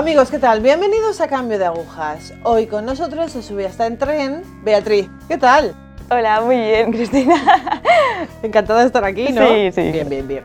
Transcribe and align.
Amigos, 0.00 0.30
¿qué 0.30 0.38
tal? 0.38 0.62
Bienvenidos 0.62 1.20
a 1.20 1.28
Cambio 1.28 1.58
de 1.58 1.66
Agujas. 1.66 2.32
Hoy 2.42 2.66
con 2.66 2.86
nosotros 2.86 3.32
se 3.32 3.42
subía 3.42 3.68
hasta 3.68 3.86
en 3.86 3.98
tren 3.98 4.42
Beatriz. 4.64 5.10
¿Qué 5.28 5.36
tal? 5.36 5.74
Hola, 6.10 6.40
muy 6.40 6.56
bien, 6.56 6.90
Cristina. 6.90 7.36
Encantada 8.42 8.80
de 8.80 8.86
estar 8.86 9.04
aquí, 9.04 9.30
¿no? 9.30 9.46
Sí, 9.46 9.70
sí. 9.72 9.92
Bien, 9.92 10.08
bien, 10.08 10.26
bien. 10.26 10.44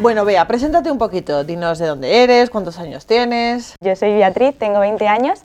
Bueno, 0.00 0.24
Bea, 0.24 0.48
preséntate 0.48 0.90
un 0.90 0.96
poquito. 0.96 1.44
Dinos 1.44 1.78
de 1.78 1.86
dónde 1.86 2.24
eres, 2.24 2.48
cuántos 2.48 2.78
años 2.78 3.04
tienes. 3.04 3.74
Yo 3.82 3.94
soy 3.94 4.14
Beatriz, 4.14 4.56
tengo 4.56 4.80
20 4.80 5.06
años, 5.06 5.42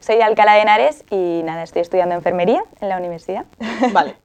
soy 0.00 0.16
de 0.16 0.24
Alcalá 0.24 0.54
de 0.54 0.62
Henares 0.62 1.04
y 1.10 1.42
nada, 1.44 1.62
estoy 1.62 1.82
estudiando 1.82 2.16
enfermería 2.16 2.64
en 2.80 2.88
la 2.88 2.96
universidad. 2.96 3.44
Vale. 3.92 4.16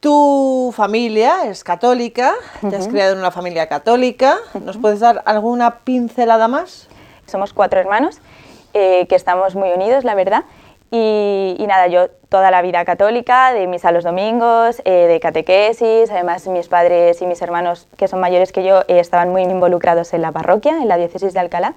Tu 0.00 0.74
familia 0.76 1.46
es 1.46 1.64
católica, 1.64 2.34
te 2.68 2.76
has 2.76 2.86
criado 2.86 3.14
en 3.14 3.18
una 3.18 3.30
familia 3.30 3.66
católica. 3.66 4.36
¿Nos 4.62 4.76
puedes 4.76 5.00
dar 5.00 5.22
alguna 5.24 5.78
pincelada 5.78 6.48
más? 6.48 6.86
Somos 7.28 7.52
cuatro 7.52 7.78
hermanos 7.78 8.20
eh, 8.74 9.06
que 9.06 9.14
estamos 9.14 9.54
muy 9.54 9.70
unidos, 9.70 10.04
la 10.04 10.14
verdad. 10.14 10.44
Y, 10.90 11.54
y 11.58 11.66
nada, 11.66 11.86
yo 11.86 12.08
toda 12.30 12.50
la 12.50 12.62
vida 12.62 12.84
católica, 12.86 13.52
de 13.52 13.66
misa 13.66 13.92
los 13.92 14.04
domingos, 14.04 14.80
eh, 14.86 15.06
de 15.06 15.20
catequesis, 15.20 16.10
además 16.10 16.46
mis 16.48 16.68
padres 16.68 17.20
y 17.20 17.26
mis 17.26 17.42
hermanos, 17.42 17.86
que 17.98 18.08
son 18.08 18.20
mayores 18.20 18.52
que 18.52 18.64
yo, 18.64 18.80
eh, 18.88 18.98
estaban 18.98 19.28
muy 19.30 19.42
involucrados 19.42 20.14
en 20.14 20.22
la 20.22 20.32
parroquia, 20.32 20.78
en 20.78 20.88
la 20.88 20.96
diócesis 20.96 21.34
de 21.34 21.40
Alcalá. 21.40 21.74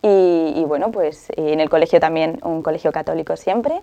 Y, 0.00 0.54
y 0.56 0.64
bueno, 0.64 0.90
pues 0.90 1.28
en 1.36 1.60
el 1.60 1.68
colegio 1.68 2.00
también, 2.00 2.38
un 2.42 2.62
colegio 2.62 2.92
católico 2.92 3.36
siempre. 3.36 3.80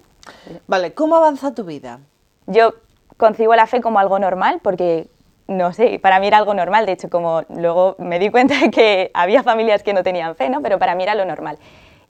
Vale, 0.68 0.94
¿cómo 0.94 1.18
avanza 1.18 1.54
tu 1.54 1.66
vida? 1.66 2.00
Yo 2.48 2.74
concibo 3.18 3.56
la 3.56 3.68
fe 3.68 3.82
como 3.82 4.00
algo 4.00 4.18
normal 4.20 4.60
porque, 4.64 5.08
no 5.48 5.74
sé, 5.74 6.00
para 6.00 6.20
mí 6.20 6.28
era 6.28 6.38
algo 6.38 6.54
normal. 6.54 6.86
De 6.86 6.94
hecho, 6.94 7.10
como 7.10 7.44
luego 7.50 7.96
me 8.00 8.20
di 8.20 8.30
cuenta 8.30 8.60
de 8.60 8.72
que 8.72 9.12
había 9.14 9.44
familias 9.44 9.84
que 9.84 9.94
no 9.94 10.04
tenían 10.04 10.36
fe, 10.36 10.50
¿no? 10.50 10.62
Pero 10.62 10.80
para 10.80 10.96
mí 10.96 11.04
era 11.04 11.16
lo 11.16 11.26
normal. 11.26 11.58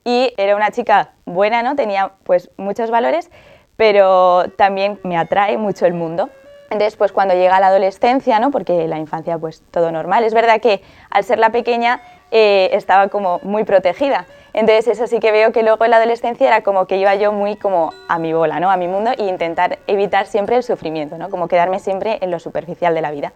Y 0.06 0.34
era 0.38 0.56
una 0.56 0.72
chica 0.72 1.12
buena, 1.26 1.64
¿no? 1.64 1.76
Tenía 1.76 2.14
pues 2.24 2.52
muchos 2.58 2.92
valores, 2.92 3.32
pero 3.78 4.46
también 4.58 5.00
me 5.04 5.18
atrae 5.18 5.58
mucho 5.58 5.86
el 5.86 5.94
mundo. 5.94 6.30
Entonces, 6.74 6.98
pues 6.98 7.12
cuando 7.12 7.36
llega 7.36 7.60
la 7.60 7.68
adolescencia, 7.68 8.40
¿no? 8.40 8.50
Porque 8.50 8.88
la 8.88 8.98
infancia, 8.98 9.38
pues 9.38 9.62
todo 9.70 9.92
normal. 9.92 10.24
Es 10.24 10.34
verdad 10.34 10.60
que 10.60 10.82
al 11.12 11.24
ser 11.24 11.38
la 11.38 11.52
pequeña 11.52 12.02
eh, 12.32 12.72
estaba 12.74 13.10
como 13.10 13.40
muy 13.44 13.64
protegida. 13.64 14.26
Entonces, 14.54 14.88
eso 14.88 15.06
sí 15.06 15.20
que 15.20 15.32
veo 15.32 15.52
que 15.52 15.62
luego 15.62 15.86
en 15.86 15.92
la 15.92 15.98
adolescencia 15.98 16.48
era 16.48 16.64
como 16.64 16.88
que 16.88 16.98
iba 16.98 17.14
yo 17.14 17.32
muy 17.32 17.58
como 17.58 17.94
a 18.08 18.18
mi 18.18 18.34
bola, 18.34 18.60
¿no? 18.60 18.72
A 18.72 18.78
mi 18.78 18.88
mundo 18.88 19.12
e 19.16 19.26
intentar 19.26 19.78
evitar 19.86 20.26
siempre 20.26 20.56
el 20.56 20.64
sufrimiento, 20.64 21.20
¿no? 21.20 21.30
Como 21.30 21.48
quedarme 21.48 21.78
siempre 21.78 22.18
en 22.22 22.32
lo 22.32 22.40
superficial 22.40 22.96
de 22.96 23.02
la 23.02 23.12
vida. 23.12 23.34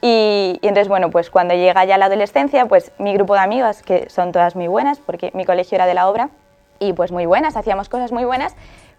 Y, 0.00 0.60
y, 0.62 0.68
entonces, 0.68 0.86
bueno, 0.86 1.10
pues 1.10 1.30
cuando 1.30 1.54
llega 1.54 1.84
ya 1.84 1.98
la 1.98 2.06
adolescencia, 2.06 2.66
pues 2.66 2.92
mi 2.98 3.12
grupo 3.12 3.34
de 3.34 3.40
amigas, 3.40 3.82
que 3.82 4.08
son 4.08 4.30
todas 4.30 4.54
muy 4.54 4.68
buenas, 4.68 5.00
porque 5.00 5.32
mi 5.34 5.44
colegio 5.44 5.74
era 5.74 5.86
de 5.86 5.94
la 5.94 6.08
obra, 6.08 6.30
y 6.80 6.92
pues 6.92 7.12
muy 7.12 7.26
buenas, 7.26 7.56
hacíamos 7.56 7.88
cosas 7.88 8.12
muy 8.12 8.24
buenas, 8.24 8.54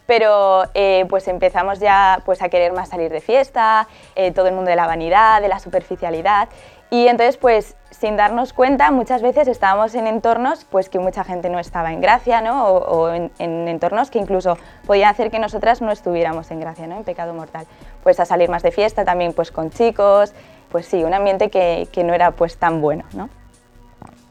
pero 0.10 0.64
eh, 0.74 1.06
pues 1.08 1.28
empezamos 1.28 1.78
ya 1.80 2.24
pues 2.26 2.42
a 2.42 2.50
querer 2.50 2.74
más 2.74 2.90
salir 2.90 3.12
de 3.12 3.22
fiesta, 3.22 3.88
eh, 4.16 4.32
todo 4.32 4.48
el 4.48 4.56
mundo 4.56 4.72
de 4.72 4.76
la 4.76 4.88
vanidad, 4.88 5.40
de 5.40 5.50
la 5.50 5.60
superficialidad, 5.60 6.50
y 6.90 7.06
entonces 7.06 7.38
pues 7.38 7.76
sin 7.92 8.18
darnos 8.18 8.52
cuenta 8.52 8.90
muchas 8.90 9.22
veces 9.22 9.48
estábamos 9.48 9.94
en 9.94 10.08
entornos 10.08 10.66
pues 10.66 10.90
que 10.90 10.98
mucha 10.98 11.24
gente 11.24 11.52
no 11.52 11.60
estaba 11.60 11.94
en 11.94 12.02
gracia, 12.02 12.42
¿no? 12.42 12.66
O, 12.66 13.14
en, 13.14 13.32
en, 13.38 13.68
entornos 13.68 14.10
que 14.10 14.18
incluso 14.18 14.58
podían 14.88 15.12
hacer 15.12 15.30
que 15.30 15.38
nosotras 15.38 15.80
no 15.80 15.92
estuviéramos 15.92 16.50
en 16.50 16.60
gracia, 16.60 16.88
¿no? 16.88 16.98
En 16.98 17.04
pecado 17.04 17.36
mortal. 17.36 17.68
Pues 18.02 18.20
a 18.20 18.26
salir 18.26 18.50
más 18.50 18.64
de 18.64 18.72
fiesta 18.72 19.06
también 19.06 19.34
pues 19.34 19.52
con 19.52 19.70
chicos, 19.70 20.34
pues 20.72 20.88
sí, 20.88 21.04
un 21.04 21.14
ambiente 21.14 21.52
que, 21.52 21.88
no 22.04 22.16
era 22.16 22.32
pues 22.32 22.58
tan 22.58 22.82
bueno, 22.82 23.04
¿no? 23.14 23.30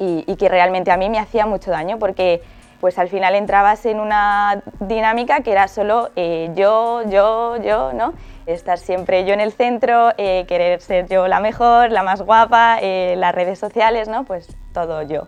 Y, 0.00 0.34
que 0.34 0.48
realmente 0.48 0.90
a 0.90 0.96
mí 0.96 1.08
me 1.08 1.20
hacía 1.20 1.46
mucho 1.46 1.70
daño 1.70 2.00
porque 2.00 2.42
pues 2.80 2.98
al 2.98 3.08
final 3.08 3.34
entrabas 3.34 3.84
en 3.86 4.00
una 4.00 4.62
dinámica 4.80 5.40
que 5.40 5.52
era 5.52 5.68
solo 5.68 6.10
eh, 6.16 6.50
yo, 6.54 7.02
yo, 7.08 7.56
yo, 7.56 7.92
¿no? 7.92 8.14
Estar 8.46 8.78
siempre 8.78 9.24
yo 9.24 9.34
en 9.34 9.40
el 9.40 9.52
centro, 9.52 10.12
eh, 10.16 10.44
querer 10.46 10.80
ser 10.80 11.06
yo 11.08 11.28
la 11.28 11.40
mejor, 11.40 11.90
la 11.90 12.02
más 12.02 12.22
guapa, 12.22 12.78
eh, 12.80 13.14
las 13.16 13.34
redes 13.34 13.58
sociales, 13.58 14.08
¿no? 14.08 14.24
Pues 14.24 14.56
todo 14.72 15.02
yo. 15.02 15.26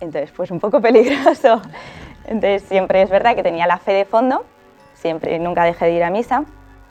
Entonces, 0.00 0.30
pues 0.30 0.50
un 0.50 0.60
poco 0.60 0.80
peligroso. 0.82 1.60
Entonces, 2.24 2.62
siempre 2.62 3.02
es 3.02 3.10
verdad 3.10 3.34
que 3.34 3.42
tenía 3.42 3.66
la 3.66 3.78
fe 3.78 3.92
de 3.92 4.04
fondo, 4.04 4.44
siempre, 4.94 5.38
nunca 5.38 5.64
dejé 5.64 5.86
de 5.86 5.92
ir 5.92 6.04
a 6.04 6.10
misa, 6.10 6.44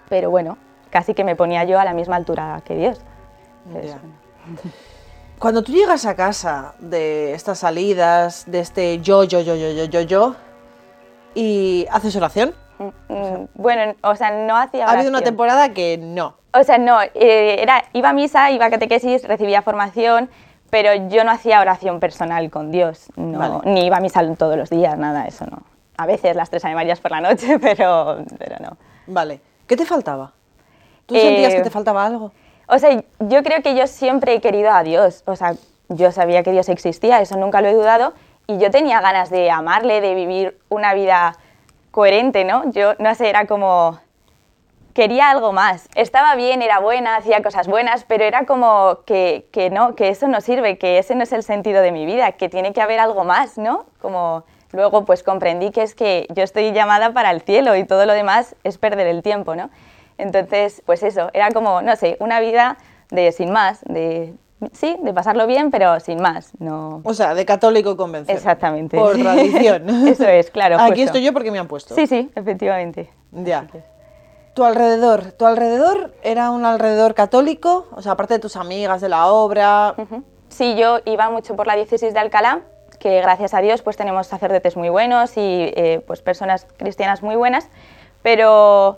pero 0.10 0.30
bueno, 0.30 0.58
casi 0.90 1.14
que 1.14 1.24
me 1.24 1.36
ponía 1.36 1.64
yo 1.64 1.80
a 1.80 1.86
la 1.86 1.94
misma 1.94 2.18
altura 2.18 2.62
que 2.66 2.76
Dios. 2.76 3.02
Entonces, 3.66 3.96
Cuando 5.40 5.64
tú 5.64 5.72
llegas 5.72 6.06
a 6.06 6.18
casa 6.18 6.74
de 6.80 7.34
estas 7.34 7.60
salidas, 7.60 8.44
de 8.46 8.60
este 8.60 9.00
yo, 9.00 9.24
yo, 9.24 9.40
yo, 9.40 9.56
yo, 9.56 9.72
yo, 9.72 9.86
yo, 9.86 10.02
yo, 10.02 10.36
y 11.34 11.88
haces 11.92 12.14
oración. 12.18 12.54
Mm, 12.78 13.46
bueno, 13.54 13.96
o 14.02 14.16
sea, 14.18 14.32
no 14.32 14.58
hacía 14.58 14.82
oración. 14.82 14.90
Ha 14.90 14.92
habido 14.92 15.10
una 15.10 15.22
temporada 15.22 15.70
que 15.74 15.98
no. 15.98 16.36
O 16.54 16.64
sea, 16.66 16.78
no, 16.78 17.02
eh, 17.02 17.62
era, 17.62 17.86
iba 17.94 18.10
a 18.10 18.14
misa, 18.14 18.52
iba 18.52 18.66
a 18.66 18.70
catequesis, 18.70 19.26
recibía 19.26 19.62
formación, 19.62 20.30
pero 20.70 20.94
yo 21.08 21.24
no 21.24 21.32
hacía 21.32 21.62
oración 21.62 22.02
personal 22.02 22.50
con 22.50 22.70
Dios, 22.70 23.08
no, 23.16 23.40
vale. 23.40 23.60
ni 23.64 23.86
iba 23.86 23.96
a 23.96 24.02
misa 24.02 24.22
todos 24.36 24.58
los 24.58 24.70
días, 24.70 24.98
nada, 24.98 25.26
eso 25.26 25.46
no. 25.46 25.64
A 25.96 26.06
veces 26.06 26.36
las 26.36 26.50
tres 26.50 26.66
Marías 26.66 27.00
por 27.00 27.12
la 27.12 27.22
noche, 27.22 27.60
pero, 27.62 28.26
pero 28.38 28.58
no. 28.60 28.78
Vale. 29.08 29.40
¿Qué 29.68 29.78
te 29.78 29.86
faltaba? 29.86 30.34
¿Tú 31.06 31.16
eh, 31.16 31.22
sentías 31.22 31.56
que 31.56 31.62
te 31.62 31.70
faltaba 31.70 32.06
algo? 32.06 32.34
O 32.70 32.78
sea, 32.78 33.04
yo 33.20 33.44
creo 33.44 33.64
que 33.64 33.76
yo 33.76 33.88
siempre 33.88 34.36
he 34.36 34.42
querido 34.42 34.72
a 34.72 34.84
Dios. 34.84 35.24
O 35.26 35.36
sea, 35.36 35.56
yo 35.90 36.12
sabía 36.12 36.44
que 36.44 36.52
Dios 36.52 36.70
existía, 36.70 37.20
eso 37.20 37.36
nunca 37.36 37.62
lo 37.62 37.68
he 37.68 37.74
dudado. 37.74 38.14
Y 38.46 38.60
yo 38.60 38.70
tenía 38.70 39.02
ganas 39.02 39.30
de 39.30 39.50
amarle, 39.50 40.02
de 40.02 40.14
vivir 40.14 40.60
una 40.70 40.94
vida 40.94 41.36
coherente, 41.92 42.44
¿no? 42.46 42.72
Yo, 42.72 42.94
no 43.00 43.14
sé, 43.16 43.30
era 43.30 43.48
como... 43.48 44.00
Quería 44.94 45.30
algo 45.30 45.54
más. 45.54 45.88
Estaba 45.96 46.36
bien, 46.36 46.62
era 46.62 46.80
buena, 46.80 47.16
hacía 47.16 47.42
cosas 47.42 47.68
buenas, 47.68 48.04
pero 48.04 48.24
era 48.24 48.46
como 48.46 49.00
que, 49.06 49.48
que 49.52 49.70
no, 49.70 49.96
que 49.96 50.10
eso 50.10 50.28
no 50.28 50.42
sirve, 50.42 50.78
que 50.78 50.98
ese 50.98 51.16
no 51.16 51.24
es 51.24 51.32
el 51.32 51.44
sentido 51.44 51.82
de 51.82 51.92
mi 51.92 52.06
vida, 52.06 52.34
que 52.34 52.50
tiene 52.50 52.74
que 52.74 52.82
haber 52.82 53.00
algo 53.00 53.24
más, 53.24 53.58
¿no? 53.58 53.86
Como 54.02 54.44
luego 54.72 55.06
pues 55.06 55.24
comprendí 55.24 55.72
que 55.72 55.84
es 55.84 55.96
que 55.96 56.28
yo 56.36 56.44
estoy 56.44 56.72
llamada 56.72 57.14
para 57.14 57.32
el 57.32 57.42
cielo 57.42 57.76
y 57.76 57.86
todo 57.86 58.06
lo 58.06 58.14
demás 58.14 58.56
es 58.64 58.78
perder 58.78 59.08
el 59.08 59.24
tiempo, 59.24 59.56
¿no? 59.56 59.70
Entonces, 60.20 60.84
pues 60.86 61.02
eso, 61.02 61.30
era 61.34 61.50
como, 61.52 61.82
no 61.82 61.96
sé, 61.96 62.18
una 62.20 62.40
vida 62.40 62.78
de 63.10 63.32
sin 63.32 63.52
más, 63.52 63.82
de 63.86 64.34
sí, 64.74 64.98
de 65.02 65.14
pasarlo 65.14 65.48
bien, 65.48 65.72
pero 65.72 66.00
sin 66.00 66.22
más. 66.22 66.52
No... 66.60 67.02
O 67.04 67.14
sea, 67.14 67.34
de 67.34 67.46
católico 67.46 67.96
convencido. 67.98 68.38
Exactamente. 68.38 68.98
Por 68.98 69.18
tradición. 69.18 69.90
eso 70.08 70.26
es, 70.26 70.52
claro. 70.52 70.78
Aquí 70.80 71.02
estoy 71.02 71.24
yo 71.24 71.34
porque 71.34 71.52
me 71.52 71.60
han 71.60 71.68
puesto. 71.68 71.96
Sí, 71.96 72.06
sí, 72.06 72.30
efectivamente. 72.36 73.10
Ya. 73.32 73.68
Tu 74.54 74.64
alrededor, 74.64 75.32
tu 75.32 75.46
alrededor 75.46 76.14
era 76.22 76.52
un 76.52 76.66
alrededor 76.66 77.14
católico, 77.14 77.88
o 77.92 78.02
sea, 78.02 78.14
aparte 78.14 78.34
de 78.36 78.40
tus 78.40 78.58
amigas 78.58 79.00
de 79.00 79.10
la 79.10 79.28
obra. 79.28 79.96
Uh 79.98 80.02
-huh. 80.02 80.24
Sí, 80.50 80.76
yo 80.76 81.00
iba 81.06 81.30
mucho 81.30 81.56
por 81.56 81.68
la 81.68 81.76
diócesis 81.76 82.14
de 82.14 82.20
Alcalá, 82.20 82.62
que 83.00 83.22
gracias 83.22 83.54
a 83.54 83.62
Dios 83.62 83.82
pues 83.82 83.96
tenemos 83.96 84.28
sacerdotes 84.28 84.76
muy 84.76 84.90
buenos 84.90 85.38
y 85.38 85.72
eh, 85.76 86.04
pues 86.06 86.22
personas 86.22 86.68
cristianas 86.76 87.24
muy 87.24 87.36
buenas, 87.36 87.70
pero 88.22 88.98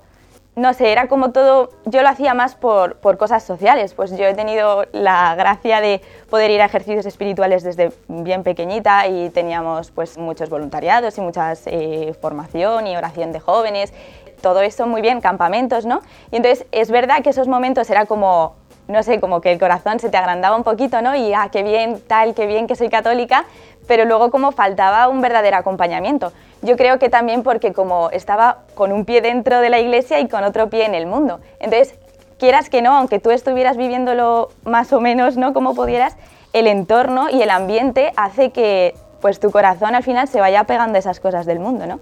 no 0.62 0.76
sé, 0.76 0.92
era 0.92 1.08
como 1.08 1.32
todo, 1.32 1.72
yo 1.86 2.04
lo 2.04 2.10
hacía 2.10 2.36
más 2.36 2.54
por, 2.54 2.98
por, 2.98 3.18
cosas 3.18 3.42
sociales, 3.44 3.96
pues 3.96 4.16
yo 4.16 4.26
he 4.26 4.36
tenido 4.36 4.86
la 4.92 5.34
gracia 5.34 5.82
de 5.82 6.02
poder 6.30 6.52
ir 6.52 6.62
a 6.62 6.66
ejercicios 6.66 7.08
espirituales 7.08 7.64
desde 7.64 7.92
bien 8.08 8.44
pequeñita 8.44 9.08
y 9.08 9.32
teníamos 9.32 9.90
pues 9.90 10.20
muchos 10.20 10.52
voluntariados 10.52 11.18
y 11.18 11.22
mucha 11.22 11.54
eh, 11.66 12.14
formación 12.22 12.86
y 12.86 12.96
oración 12.96 13.32
de 13.32 13.40
jóvenes, 13.40 13.92
todo 14.40 14.62
eso 14.62 14.86
muy 14.86 15.02
bien, 15.02 15.20
campamentos, 15.20 15.88
¿no? 15.88 16.02
Y 16.32 16.36
entonces 16.36 16.68
es 16.72 16.92
verdad 16.92 17.24
que 17.24 17.32
esos 17.32 17.48
momentos 17.48 17.90
era 17.90 18.06
como, 18.06 18.54
no 18.88 19.02
sé, 19.02 19.20
como 19.20 19.42
que 19.42 19.52
el 19.52 19.60
corazón 19.60 20.00
se 20.00 20.10
te 20.10 20.18
agrandaba 20.18 20.56
un 20.56 20.64
poquito, 20.64 21.02
¿no? 21.02 21.16
Y 21.16 21.34
ah, 21.34 21.50
qué 21.52 21.64
bien, 21.64 22.00
tal, 22.08 22.36
qué 22.36 22.46
bien 22.46 22.68
que 22.68 22.76
soy 22.76 22.90
católica, 22.90 23.46
pero 23.92 24.06
luego 24.06 24.32
como 24.32 24.54
faltaba 24.54 25.10
un 25.10 25.20
verdadero 25.20 25.58
acompañamiento. 25.58 26.32
Yo 26.62 26.78
creo 26.78 26.98
que 26.98 27.10
también 27.10 27.44
porque 27.44 27.74
como 27.74 28.10
estaba 28.12 28.60
con 28.74 28.94
un 28.94 29.04
pie 29.04 29.20
dentro 29.20 29.60
de 29.60 29.70
la 29.70 29.82
iglesia 29.82 30.22
y 30.22 30.30
con 30.30 30.46
otro 30.46 30.70
pie 30.70 30.86
en 30.86 30.96
el 30.96 31.08
mundo. 31.08 31.42
Entonces, 31.60 31.96
quieras 32.40 32.70
que 32.70 32.82
no, 32.82 32.96
aunque 32.96 33.20
tú 33.20 33.32
estuvieras 33.32 33.76
viviéndolo 33.76 34.48
más 34.64 34.94
o 34.94 35.02
menos 35.02 35.36
no 35.36 35.52
como 35.52 35.76
pudieras, 35.76 36.16
el 36.54 36.68
entorno 36.68 37.30
y 37.30 37.42
el 37.42 37.50
ambiente 37.50 38.14
hace 38.16 38.52
que 38.52 38.96
pues 39.20 39.42
tu 39.42 39.52
corazón 39.52 39.94
al 39.94 40.04
final 40.04 40.30
se 40.30 40.40
vaya 40.40 40.64
pegando 40.64 40.96
a 40.96 41.00
esas 41.00 41.20
cosas 41.20 41.46
del 41.46 41.60
mundo, 41.60 41.86
¿no? 41.86 42.00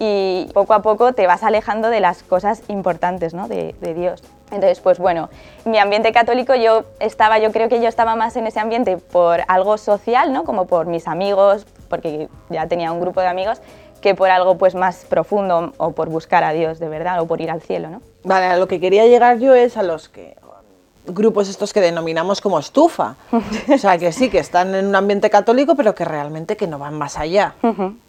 Y 0.00 0.50
poco 0.54 0.74
a 0.74 0.82
poco 0.82 1.12
te 1.12 1.28
vas 1.28 1.44
alejando 1.44 1.88
de 1.88 2.00
las 2.00 2.24
cosas 2.24 2.64
importantes, 2.66 3.32
¿no? 3.32 3.46
De, 3.46 3.76
de 3.80 3.94
Dios. 3.94 4.24
Entonces, 4.50 4.80
pues 4.80 4.98
bueno, 4.98 5.28
mi 5.64 5.78
ambiente 5.78 6.12
católico 6.12 6.54
yo 6.54 6.84
estaba, 7.00 7.38
yo 7.38 7.52
creo 7.52 7.68
que 7.68 7.80
yo 7.80 7.88
estaba 7.88 8.16
más 8.16 8.36
en 8.36 8.46
ese 8.46 8.60
ambiente 8.60 8.96
por 8.96 9.42
algo 9.48 9.76
social, 9.76 10.32
¿no? 10.32 10.44
Como 10.44 10.66
por 10.66 10.86
mis 10.86 11.06
amigos, 11.06 11.66
porque 11.88 12.28
ya 12.48 12.66
tenía 12.66 12.92
un 12.92 13.00
grupo 13.00 13.20
de 13.20 13.26
amigos, 13.26 13.60
que 14.00 14.14
por 14.14 14.30
algo 14.30 14.56
pues 14.56 14.74
más 14.74 15.04
profundo 15.08 15.72
o 15.76 15.92
por 15.92 16.08
buscar 16.08 16.44
a 16.44 16.52
Dios 16.52 16.78
de 16.78 16.88
verdad 16.88 17.20
o 17.20 17.26
por 17.26 17.40
ir 17.40 17.50
al 17.50 17.60
cielo, 17.60 17.90
¿no? 17.90 18.00
Vale, 18.24 18.46
a 18.46 18.56
lo 18.56 18.68
que 18.68 18.80
quería 18.80 19.06
llegar 19.06 19.38
yo 19.38 19.54
es 19.54 19.76
a 19.76 19.82
los 19.82 20.08
que 20.08 20.36
grupos 21.06 21.48
estos 21.48 21.72
que 21.72 21.80
denominamos 21.80 22.40
como 22.40 22.58
estufa. 22.58 23.16
O 23.74 23.78
sea, 23.78 23.98
que 23.98 24.12
sí, 24.12 24.30
que 24.30 24.38
están 24.38 24.74
en 24.74 24.86
un 24.86 24.94
ambiente 24.94 25.30
católico, 25.30 25.74
pero 25.74 25.94
que 25.94 26.04
realmente 26.04 26.56
que 26.56 26.66
no 26.66 26.78
van 26.78 26.94
más 26.94 27.18
allá. 27.18 27.54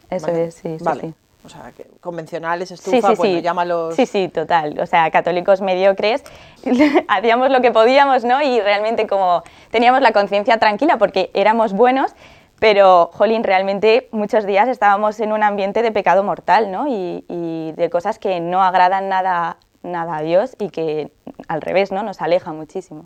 Eso 0.09 0.27
Vale, 0.27 0.45
es, 0.45 0.55
sí, 0.55 0.77
sí, 0.77 0.83
vale. 0.83 1.01
sí. 1.01 1.13
O 1.45 1.49
sea, 1.49 1.71
que 1.75 1.85
convencionales, 2.01 2.67
Sí, 2.69 2.75
estufa, 2.75 3.11
sí, 3.11 3.15
bueno, 3.15 3.35
sí. 3.37 3.41
llámalos... 3.41 3.95
Sí, 3.95 4.05
sí, 4.05 4.27
total. 4.27 4.77
O 4.79 4.85
sea, 4.85 5.09
católicos 5.09 5.61
mediocres, 5.61 6.23
hacíamos 7.07 7.49
lo 7.49 7.61
que 7.61 7.71
podíamos, 7.71 8.25
¿no? 8.25 8.41
Y 8.41 8.59
realmente 8.59 9.07
como 9.07 9.43
teníamos 9.71 10.01
la 10.01 10.11
conciencia 10.11 10.57
tranquila 10.59 10.97
porque 10.97 11.31
éramos 11.33 11.73
buenos, 11.73 12.13
pero, 12.59 13.09
jolín, 13.13 13.45
realmente 13.45 14.09
muchos 14.11 14.45
días 14.45 14.67
estábamos 14.67 15.17
en 15.21 15.31
un 15.31 15.43
ambiente 15.43 15.81
de 15.81 15.93
pecado 15.93 16.23
mortal, 16.23 16.71
¿no? 16.71 16.87
Y, 16.89 17.23
y 17.29 17.71
de 17.77 17.89
cosas 17.89 18.19
que 18.19 18.41
no 18.41 18.61
agradan 18.61 19.07
nada, 19.07 19.55
nada 19.81 20.17
a 20.17 20.21
Dios 20.21 20.57
y 20.59 20.69
que 20.69 21.09
al 21.47 21.61
revés, 21.61 21.93
¿no? 21.93 22.03
Nos 22.03 22.21
aleja 22.21 22.51
muchísimo. 22.51 23.05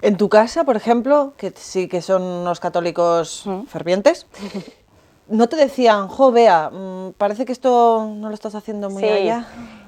En 0.00 0.16
tu 0.16 0.28
casa, 0.28 0.62
por 0.62 0.76
ejemplo, 0.76 1.32
que 1.36 1.50
sí 1.56 1.88
que 1.88 2.02
son 2.02 2.22
unos 2.22 2.60
católicos 2.60 3.48
fervientes, 3.66 4.26
¿no 5.28 5.48
te 5.48 5.56
decían, 5.56 6.08
jo, 6.08 6.32
Bea, 6.32 6.70
mm, 6.70 7.12
parece 7.18 7.44
que 7.44 7.52
esto 7.52 8.08
no 8.14 8.28
lo 8.28 8.34
estás 8.34 8.54
haciendo 8.54 8.90
muy 8.90 9.02
Sí. 9.02 9.08
allá? 9.08 9.46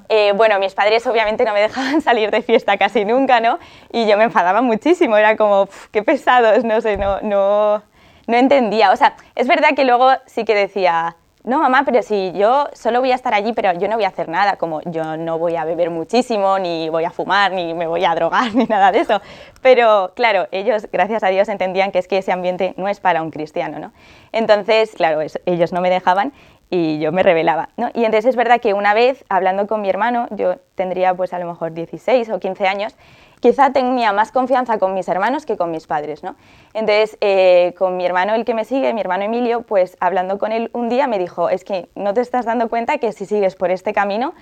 Eh, 0.09 0.33
bueno, 0.37 0.59
mis 0.61 0.73
padres 0.75 1.05
obviamente 1.07 1.45
no 1.45 1.53
me 1.53 1.61
dejaban 1.61 2.01
salir 2.03 2.31
de 2.31 2.43
fiesta 2.43 2.77
casi 2.77 3.05
nunca, 3.05 3.41
¿no? 3.41 3.59
Y 3.93 4.07
yo 4.07 4.17
me 4.17 4.25
enfadaba 4.25 4.63
muchísimo, 4.63 5.17
era 5.17 5.37
como, 5.37 5.67
"Pf, 5.67 5.89
qué 5.91 6.03
pesados, 6.03 6.63
no 6.65 6.81
sé, 6.81 6.97
no, 6.97 7.21
no, 7.23 7.83
no 8.29 8.37
entendía. 8.37 8.93
O 8.93 8.97
sea, 8.97 9.17
es 9.35 9.49
verdad 9.49 9.71
que 9.75 9.85
luego 9.85 10.11
sí 10.27 10.45
que 10.45 10.55
decía, 10.55 11.17
no 11.47 11.61
mamá, 11.61 11.83
pero 11.87 12.03
si 12.03 12.33
yo 12.33 12.67
solo 12.75 13.01
voy 13.01 13.13
a 13.13 13.15
estar 13.15 13.33
allí, 13.33 13.53
pero 13.55 13.73
yo 13.73 13.89
no 13.89 13.95
voy 13.97 14.05
a 14.05 14.09
hacer 14.09 14.29
nada, 14.29 14.57
como 14.57 14.83
yo 14.83 15.17
no 15.17 15.39
voy 15.39 15.57
a 15.57 15.65
beber 15.65 15.91
muchísimo, 15.91 16.59
ni 16.59 16.89
voy 16.91 17.05
a 17.05 17.11
fumar, 17.11 17.53
ni 17.53 17.73
me 17.73 17.87
voy 17.87 18.05
a 18.05 18.15
drogar, 18.15 18.55
ni 18.55 18.65
nada 18.67 18.93
de 18.93 18.99
eso. 19.01 19.23
Pero 19.63 20.13
claro, 20.15 20.49
ellos, 20.51 20.87
gracias 20.93 21.23
a 21.23 21.29
Dios, 21.29 21.49
entendían 21.49 21.93
que 21.93 22.01
es 22.01 22.09
que 22.09 22.19
ese 22.19 22.33
ambiente 22.33 22.75
no 22.77 22.89
es 22.89 23.01
para 23.01 23.23
un 23.23 23.31
cristiano, 23.31 23.79
¿no? 23.79 23.93
Entonces, 24.33 24.91
claro, 24.97 25.21
es- 25.23 25.41
ellos 25.47 25.73
no 25.73 25.81
me 25.81 25.89
dejaban 25.89 26.33
y 26.69 26.99
yo 26.99 27.13
me 27.13 27.23
rebelaba, 27.23 27.69
¿no? 27.77 27.91
Y 27.95 28.05
entonces 28.05 28.25
es 28.27 28.37
verdad 28.37 28.61
que 28.61 28.75
una 28.75 28.93
vez, 28.93 29.25
hablando 29.29 29.69
con 29.69 29.81
mi 29.83 29.89
hermano, 29.89 30.27
yo 30.33 30.57
tendría 30.75 31.15
pues 31.15 31.33
a 31.33 31.39
lo 31.39 31.47
mejor 31.47 31.73
16 31.73 32.29
o 32.31 32.41
15 32.41 32.67
años, 32.67 32.97
quizá 33.41 33.73
tenía 33.73 34.13
más 34.13 34.33
confianza 34.33 34.79
con 34.79 34.95
mis 34.95 35.09
hermanos 35.09 35.47
que 35.47 35.57
con 35.57 35.71
mis 35.71 35.87
padres, 35.87 36.23
¿no? 36.23 36.37
Entonces, 36.75 37.19
eh, 37.21 37.75
con 37.79 37.97
mi 37.97 38.05
hermano, 38.07 38.35
el 38.35 38.45
que 38.45 38.55
me 38.55 38.65
sigue, 38.65 38.93
mi 38.95 39.01
hermano 39.01 39.25
Emilio, 39.25 39.63
pues 39.63 39.97
hablando 40.01 40.39
con 40.39 40.53
él 40.53 40.71
un 40.73 40.89
día 40.89 41.07
me 41.07 41.19
dijo, 41.19 41.49
es 41.49 41.65
que 41.65 41.89
no 41.95 42.15
te 42.15 42.21
estás 42.21 42.45
dando 42.45 42.69
cuenta 42.69 42.99
que 42.99 43.13
si 43.13 43.27
sigues 43.27 43.55
por 43.55 43.71
este 43.71 43.93
camino, 43.93 44.35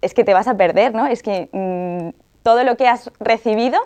es 0.00 0.14
que 0.14 0.24
te 0.24 0.34
vas 0.34 0.48
a 0.48 0.56
perder, 0.56 0.94
¿no? 0.94 1.06
Es 1.06 1.22
que 1.22 1.48
mm, 1.52 2.10
todo 2.42 2.64
lo 2.64 2.76
que 2.76 2.88
has 2.88 3.10
recibido 3.18 3.78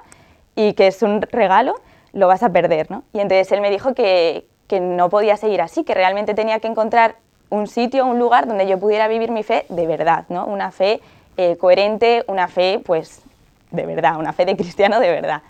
y 0.54 0.74
que 0.74 0.88
es 0.88 1.02
un 1.02 1.22
regalo, 1.22 1.74
lo 2.12 2.26
vas 2.26 2.42
a 2.42 2.50
perder, 2.50 2.90
¿no? 2.90 3.04
Y 3.12 3.20
entonces 3.20 3.50
él 3.52 3.60
me 3.60 3.70
dijo 3.70 3.94
que, 3.94 4.46
que 4.66 4.80
no 4.80 5.08
podía 5.08 5.36
seguir 5.36 5.62
así, 5.62 5.84
que 5.84 5.94
realmente 5.94 6.34
tenía 6.34 6.58
que 6.60 6.68
encontrar 6.68 7.16
un 7.50 7.66
sitio, 7.66 8.06
un 8.06 8.18
lugar 8.18 8.46
donde 8.46 8.66
yo 8.66 8.78
pudiera 8.78 9.08
vivir 9.08 9.30
mi 9.30 9.42
fe 9.42 9.66
de 9.68 9.86
verdad, 9.86 10.24
¿no? 10.28 10.46
Una 10.46 10.70
fe 10.70 11.00
eh, 11.36 11.56
coherente, 11.56 12.24
una 12.28 12.48
fe, 12.48 12.80
pues, 12.84 13.22
de 13.70 13.87
verdad, 13.87 14.17
una 14.19 14.32
fe 14.32 14.44
de 14.44 14.56
cristiano 14.56 15.00
de 15.00 15.11
verdad. 15.11 15.43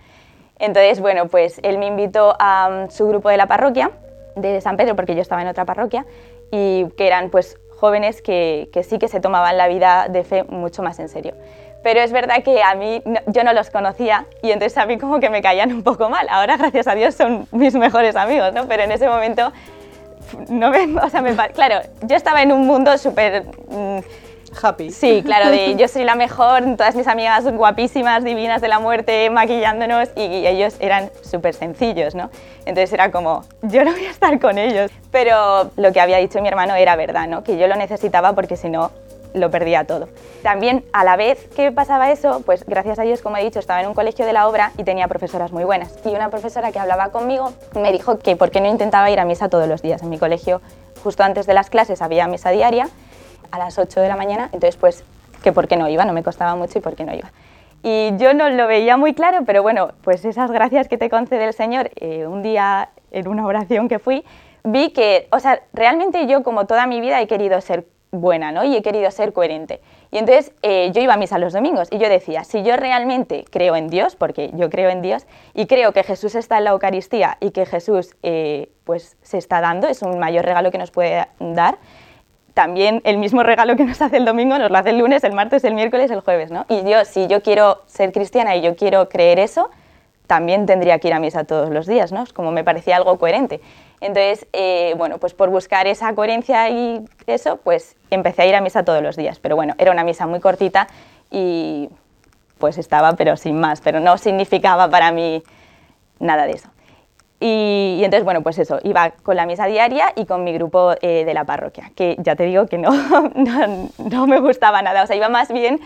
Entonces, 0.59 0.99
bueno, 0.99 1.27
pues 1.27 1.59
él 1.63 1.79
me 1.79 1.87
invitó 1.87 2.35
a 2.39 2.85
mm, 2.87 2.91
su 2.91 3.07
grupo 3.07 3.29
de 3.29 3.37
la 3.37 3.47
parroquia, 3.47 3.91
de 4.35 4.61
San 4.61 4.77
Pedro, 4.77 4.95
porque 4.95 5.15
yo 5.15 5.21
estaba 5.21 5.41
en 5.41 5.47
otra 5.47 5.65
parroquia, 5.65 6.05
y 6.51 6.85
que 6.97 7.07
eran 7.07 7.29
pues 7.29 7.57
jóvenes 7.79 8.21
que, 8.21 8.69
que 8.71 8.83
sí 8.83 8.99
que 8.99 9.07
se 9.07 9.19
tomaban 9.19 9.57
la 9.57 9.67
vida 9.67 10.07
de 10.07 10.23
fe 10.23 10.43
mucho 10.43 10.83
más 10.83 10.99
en 10.99 11.09
serio. 11.09 11.33
Pero 11.83 11.99
es 11.99 12.11
verdad 12.11 12.43
que 12.43 12.61
a 12.61 12.75
mí, 12.75 13.01
yo 13.25 13.43
no 13.43 13.53
los 13.53 13.71
conocía 13.71 14.27
y 14.43 14.51
entonces 14.51 14.77
a 14.77 14.85
mí 14.85 14.99
como 14.99 15.19
que 15.19 15.31
me 15.31 15.41
caían 15.41 15.73
un 15.73 15.81
poco 15.81 16.09
mal. 16.09 16.27
Ahora, 16.29 16.57
gracias 16.57 16.87
a 16.87 16.93
Dios, 16.93 17.15
son 17.15 17.47
mis 17.51 17.73
mejores 17.73 18.15
amigos, 18.15 18.53
¿no? 18.53 18.67
Pero 18.67 18.83
en 18.83 18.91
ese 18.91 19.07
momento, 19.07 19.51
no 20.47 20.69
me, 20.69 20.83
o 21.01 21.09
sea, 21.09 21.21
me 21.21 21.35
claro, 21.53 21.81
yo 22.03 22.15
estaba 22.15 22.43
en 22.43 22.51
un 22.51 22.67
mundo 22.67 22.97
súper... 22.97 23.45
mm, 23.69 23.99
Happy. 24.61 24.91
Sí, 24.91 25.21
claro, 25.23 25.49
de 25.49 25.75
yo 25.75 25.87
soy 25.87 26.03
la 26.03 26.15
mejor, 26.15 26.63
todas 26.75 26.95
mis 26.95 27.07
amigas 27.07 27.45
guapísimas, 27.51 28.23
divinas 28.23 28.61
de 28.61 28.67
la 28.67 28.79
muerte, 28.79 29.29
maquillándonos 29.29 30.09
y, 30.15 30.21
y 30.21 30.47
ellos 30.47 30.75
eran 30.79 31.09
súper 31.21 31.53
sencillos, 31.53 32.15
¿no? 32.15 32.29
Entonces 32.65 32.93
era 32.93 33.11
como, 33.11 33.43
yo 33.61 33.83
no 33.83 33.91
voy 33.91 34.05
a 34.05 34.11
estar 34.11 34.39
con 34.39 34.57
ellos. 34.57 34.91
Pero 35.11 35.71
lo 35.75 35.91
que 35.91 36.01
había 36.01 36.17
dicho 36.17 36.41
mi 36.41 36.47
hermano 36.47 36.75
era 36.75 36.95
verdad, 36.95 37.27
¿no? 37.27 37.43
Que 37.43 37.57
yo 37.57 37.67
lo 37.67 37.75
necesitaba 37.75 38.33
porque 38.33 38.57
si 38.57 38.69
no 38.69 38.91
lo 39.33 39.49
perdía 39.49 39.85
todo. 39.85 40.09
También 40.43 40.83
a 40.93 41.03
la 41.03 41.15
vez 41.15 41.47
que 41.55 41.71
pasaba 41.71 42.11
eso, 42.11 42.41
pues 42.45 42.65
gracias 42.65 42.99
a 42.99 43.03
Dios, 43.03 43.21
como 43.21 43.37
he 43.37 43.43
dicho, 43.43 43.59
estaba 43.59 43.81
en 43.81 43.87
un 43.87 43.93
colegio 43.93 44.25
de 44.25 44.33
la 44.33 44.47
obra 44.47 44.71
y 44.77 44.83
tenía 44.83 45.07
profesoras 45.07 45.51
muy 45.51 45.63
buenas. 45.63 45.93
Y 46.05 46.09
una 46.09 46.29
profesora 46.29 46.71
que 46.71 46.79
hablaba 46.79 47.09
conmigo 47.09 47.53
me 47.75 47.91
dijo 47.91 48.17
que 48.19 48.35
por 48.35 48.51
qué 48.51 48.61
no 48.61 48.67
intentaba 48.67 49.09
ir 49.09 49.19
a 49.19 49.25
misa 49.25 49.49
todos 49.49 49.67
los 49.67 49.81
días. 49.81 50.01
En 50.01 50.09
mi 50.09 50.17
colegio, 50.17 50.61
justo 51.03 51.23
antes 51.23 51.45
de 51.45 51.53
las 51.53 51.69
clases, 51.69 52.01
había 52.01 52.27
misa 52.27 52.49
diaria 52.49 52.89
a 53.51 53.59
las 53.59 53.77
8 53.77 54.01
de 54.01 54.07
la 54.07 54.15
mañana, 54.15 54.49
entonces 54.53 54.77
pues 54.77 55.03
que 55.43 55.51
por 55.51 55.67
qué 55.67 55.77
no 55.77 55.87
iba, 55.89 56.05
no 56.05 56.13
me 56.13 56.23
costaba 56.23 56.55
mucho 56.55 56.79
y 56.79 56.81
por 56.81 56.95
qué 56.95 57.03
no 57.03 57.13
iba. 57.13 57.31
Y 57.83 58.15
yo 58.17 58.33
no 58.33 58.49
lo 58.49 58.67
veía 58.67 58.95
muy 58.95 59.13
claro, 59.13 59.39
pero 59.45 59.63
bueno, 59.63 59.89
pues 60.03 60.23
esas 60.23 60.51
gracias 60.51 60.87
que 60.87 60.97
te 60.97 61.09
concede 61.09 61.45
el 61.45 61.53
Señor, 61.53 61.89
eh, 61.95 62.27
un 62.27 62.43
día 62.43 62.89
en 63.11 63.27
una 63.27 63.45
oración 63.45 63.87
que 63.87 63.97
fui, 63.97 64.23
vi 64.63 64.91
que, 64.91 65.27
o 65.31 65.39
sea, 65.39 65.61
realmente 65.73 66.27
yo 66.27 66.43
como 66.43 66.67
toda 66.67 66.85
mi 66.85 67.01
vida 67.01 67.19
he 67.21 67.27
querido 67.27 67.59
ser 67.61 67.85
buena, 68.11 68.51
¿no? 68.51 68.63
Y 68.63 68.75
he 68.75 68.81
querido 68.81 69.09
ser 69.09 69.33
coherente. 69.33 69.81
Y 70.11 70.17
entonces 70.17 70.53
eh, 70.61 70.91
yo 70.93 71.01
iba 71.01 71.13
a 71.13 71.17
misa 71.17 71.37
los 71.37 71.53
domingos 71.53 71.87
y 71.91 71.97
yo 71.97 72.09
decía, 72.09 72.43
si 72.43 72.61
yo 72.61 72.75
realmente 72.75 73.45
creo 73.49 73.75
en 73.75 73.87
Dios, 73.87 74.15
porque 74.15 74.51
yo 74.53 74.69
creo 74.69 74.89
en 74.89 75.01
Dios, 75.01 75.25
y 75.53 75.65
creo 75.65 75.93
que 75.93 76.03
Jesús 76.03 76.35
está 76.35 76.57
en 76.57 76.65
la 76.65 76.71
Eucaristía 76.71 77.37
y 77.39 77.51
que 77.51 77.65
Jesús 77.65 78.15
eh, 78.21 78.69
pues 78.83 79.17
se 79.21 79.37
está 79.37 79.61
dando, 79.61 79.87
es 79.87 80.01
un 80.01 80.19
mayor 80.19 80.45
regalo 80.45 80.71
que 80.71 80.77
nos 80.77 80.91
puede 80.91 81.27
dar, 81.39 81.77
también 82.61 83.01
el 83.05 83.17
mismo 83.17 83.41
regalo 83.41 83.75
que 83.75 83.83
nos 83.83 83.99
hace 84.03 84.17
el 84.17 84.25
domingo 84.25 84.59
nos 84.59 84.69
lo 84.69 84.77
hace 84.77 84.91
el 84.91 84.99
lunes, 84.99 85.23
el 85.23 85.33
martes, 85.33 85.63
el 85.63 85.73
miércoles, 85.73 86.11
el 86.11 86.19
jueves, 86.19 86.51
¿no? 86.51 86.67
Y 86.69 86.87
yo, 86.87 87.05
si 87.05 87.25
yo 87.25 87.41
quiero 87.41 87.81
ser 87.87 88.11
cristiana 88.11 88.55
y 88.55 88.61
yo 88.61 88.75
quiero 88.75 89.09
creer 89.09 89.39
eso, 89.39 89.71
también 90.27 90.67
tendría 90.67 90.99
que 90.99 91.07
ir 91.07 91.15
a 91.15 91.19
misa 91.19 91.43
todos 91.43 91.71
los 91.71 91.87
días, 91.87 92.11
¿no? 92.11 92.23
Como 92.35 92.51
me 92.51 92.63
parecía 92.63 92.97
algo 92.97 93.17
coherente. 93.17 93.61
Entonces, 93.99 94.45
eh, 94.53 94.93
bueno, 94.95 95.17
pues 95.17 95.33
por 95.33 95.49
buscar 95.49 95.87
esa 95.87 96.13
coherencia 96.13 96.69
y 96.69 97.03
eso, 97.25 97.57
pues 97.57 97.95
empecé 98.11 98.43
a 98.43 98.45
ir 98.45 98.53
a 98.53 98.61
misa 98.61 98.85
todos 98.85 99.01
los 99.01 99.15
días. 99.15 99.39
Pero 99.39 99.55
bueno, 99.55 99.73
era 99.79 99.91
una 99.91 100.03
misa 100.03 100.27
muy 100.27 100.39
cortita 100.39 100.87
y 101.31 101.89
pues 102.59 102.77
estaba, 102.77 103.13
pero 103.13 103.37
sin 103.37 103.59
más, 103.59 103.81
pero 103.81 103.99
no 103.99 104.19
significaba 104.19 104.87
para 104.87 105.11
mí 105.11 105.41
nada 106.19 106.45
de 106.45 106.51
eso. 106.51 106.69
Y, 107.43 107.97
y 107.99 108.05
entonces, 108.05 108.23
bueno, 108.23 108.43
pues 108.43 108.59
eso, 108.59 108.79
iba 108.83 109.09
con 109.23 109.35
la 109.35 109.47
misa 109.47 109.65
diaria 109.65 110.13
y 110.15 110.27
con 110.27 110.43
mi 110.43 110.53
grupo 110.53 110.93
eh, 111.01 111.25
de 111.25 111.33
la 111.33 111.43
parroquia, 111.43 111.91
que 111.95 112.15
ya 112.19 112.35
te 112.35 112.43
digo 112.43 112.67
que 112.67 112.77
no, 112.77 112.91
no, 113.35 113.89
no 113.97 114.27
me 114.27 114.39
gustaba 114.39 114.83
nada, 114.83 115.01
o 115.01 115.07
sea, 115.07 115.15
iba 115.15 115.27
más 115.27 115.51
bien 115.51 115.79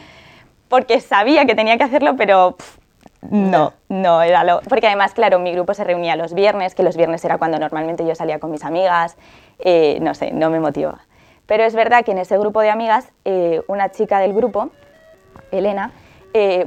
porque 0.68 1.00
sabía 1.00 1.46
que 1.46 1.56
tenía 1.56 1.78
que 1.78 1.86
hacerlo, 1.86 2.18
pero 2.18 2.58
pff, 2.58 2.78
no, 3.32 3.72
no 3.88 4.22
era 4.22 4.44
lo... 4.44 4.60
Porque 4.64 4.88
además, 4.88 5.14
claro, 5.14 5.40
mi 5.40 5.54
grupo 5.54 5.74
se 5.74 5.86
reunía 5.86 6.18
los 6.18 6.34
viernes, 6.34 6.76
que 6.76 6.84
los 6.84 6.98
viernes 6.98 7.24
era 7.24 7.38
cuando 7.38 7.58
normalmente 7.58 8.06
yo 8.06 8.16
salía 8.16 8.40
con 8.40 8.52
mis 8.52 8.66
amigas, 8.66 9.16
eh, 9.60 9.98
no 10.02 10.14
sé, 10.14 10.32
no 10.34 10.50
me 10.50 10.60
motivaba. 10.60 11.06
Pero 11.46 11.64
es 11.64 11.74
verdad 11.74 12.04
que 12.04 12.12
en 12.12 12.18
ese 12.18 12.38
grupo 12.38 12.60
de 12.60 12.70
amigas, 12.70 13.14
eh, 13.24 13.62
una 13.68 13.92
chica 13.92 14.20
del 14.20 14.34
grupo, 14.34 14.72
Elena, 15.52 15.92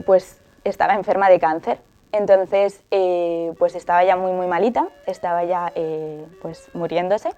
pues 0.06 0.40
estaba 0.64 0.94
enferma 0.94 1.28
de 1.28 1.38
cáncer. 1.38 1.78
Entonces, 2.12 2.82
eh, 2.90 3.52
pues 3.58 3.74
estaba 3.74 4.02
ya 4.04 4.16
muy, 4.16 4.32
muy 4.32 4.46
malita, 4.46 4.88
estaba 5.06 5.44
ya 5.44 5.72
eh, 5.74 6.24
pues 6.40 6.68
muriéndose. 6.74 7.30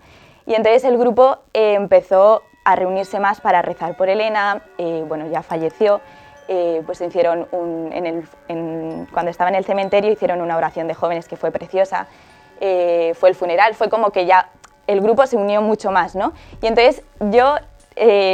Y 0.47 0.55
entonces 0.55 0.85
el 0.85 0.97
grupo 0.97 1.39
eh, 1.53 1.75
empezó 1.75 2.43
a 2.65 2.77
reunirse 2.77 3.19
más 3.21 3.41
para 3.41 3.63
rezar 3.63 3.97
por 3.97 4.09
Elena, 4.09 4.63
bueno, 5.09 5.27
ya 5.29 5.43
falleció, 5.43 6.01
pues 6.85 7.01
hicieron 7.01 7.49
un, 7.53 7.91
en 7.93 8.07
el, 8.07 8.25
en- 8.49 9.07
cuando 9.13 9.31
estaba 9.31 9.49
en 9.49 9.57
el 9.57 9.65
cementerio 9.65 10.13
hicieron 10.13 10.41
una 10.43 10.57
oración 10.57 10.87
de 10.87 10.95
jóvenes 10.95 11.27
que 11.27 11.37
fue 11.37 11.51
preciosa, 11.53 12.07
fue 12.59 13.29
el 13.31 13.35
funeral, 13.35 13.75
fue 13.75 13.89
como 13.89 14.11
que 14.11 14.27
ya 14.27 14.51
el 14.87 15.01
grupo 15.01 15.27
se 15.27 15.37
unió 15.37 15.63
mucho 15.63 15.91
más, 15.91 16.15
¿no? 16.15 16.33
Y 16.61 16.67
entonces 16.67 17.03
yo, 17.21 17.55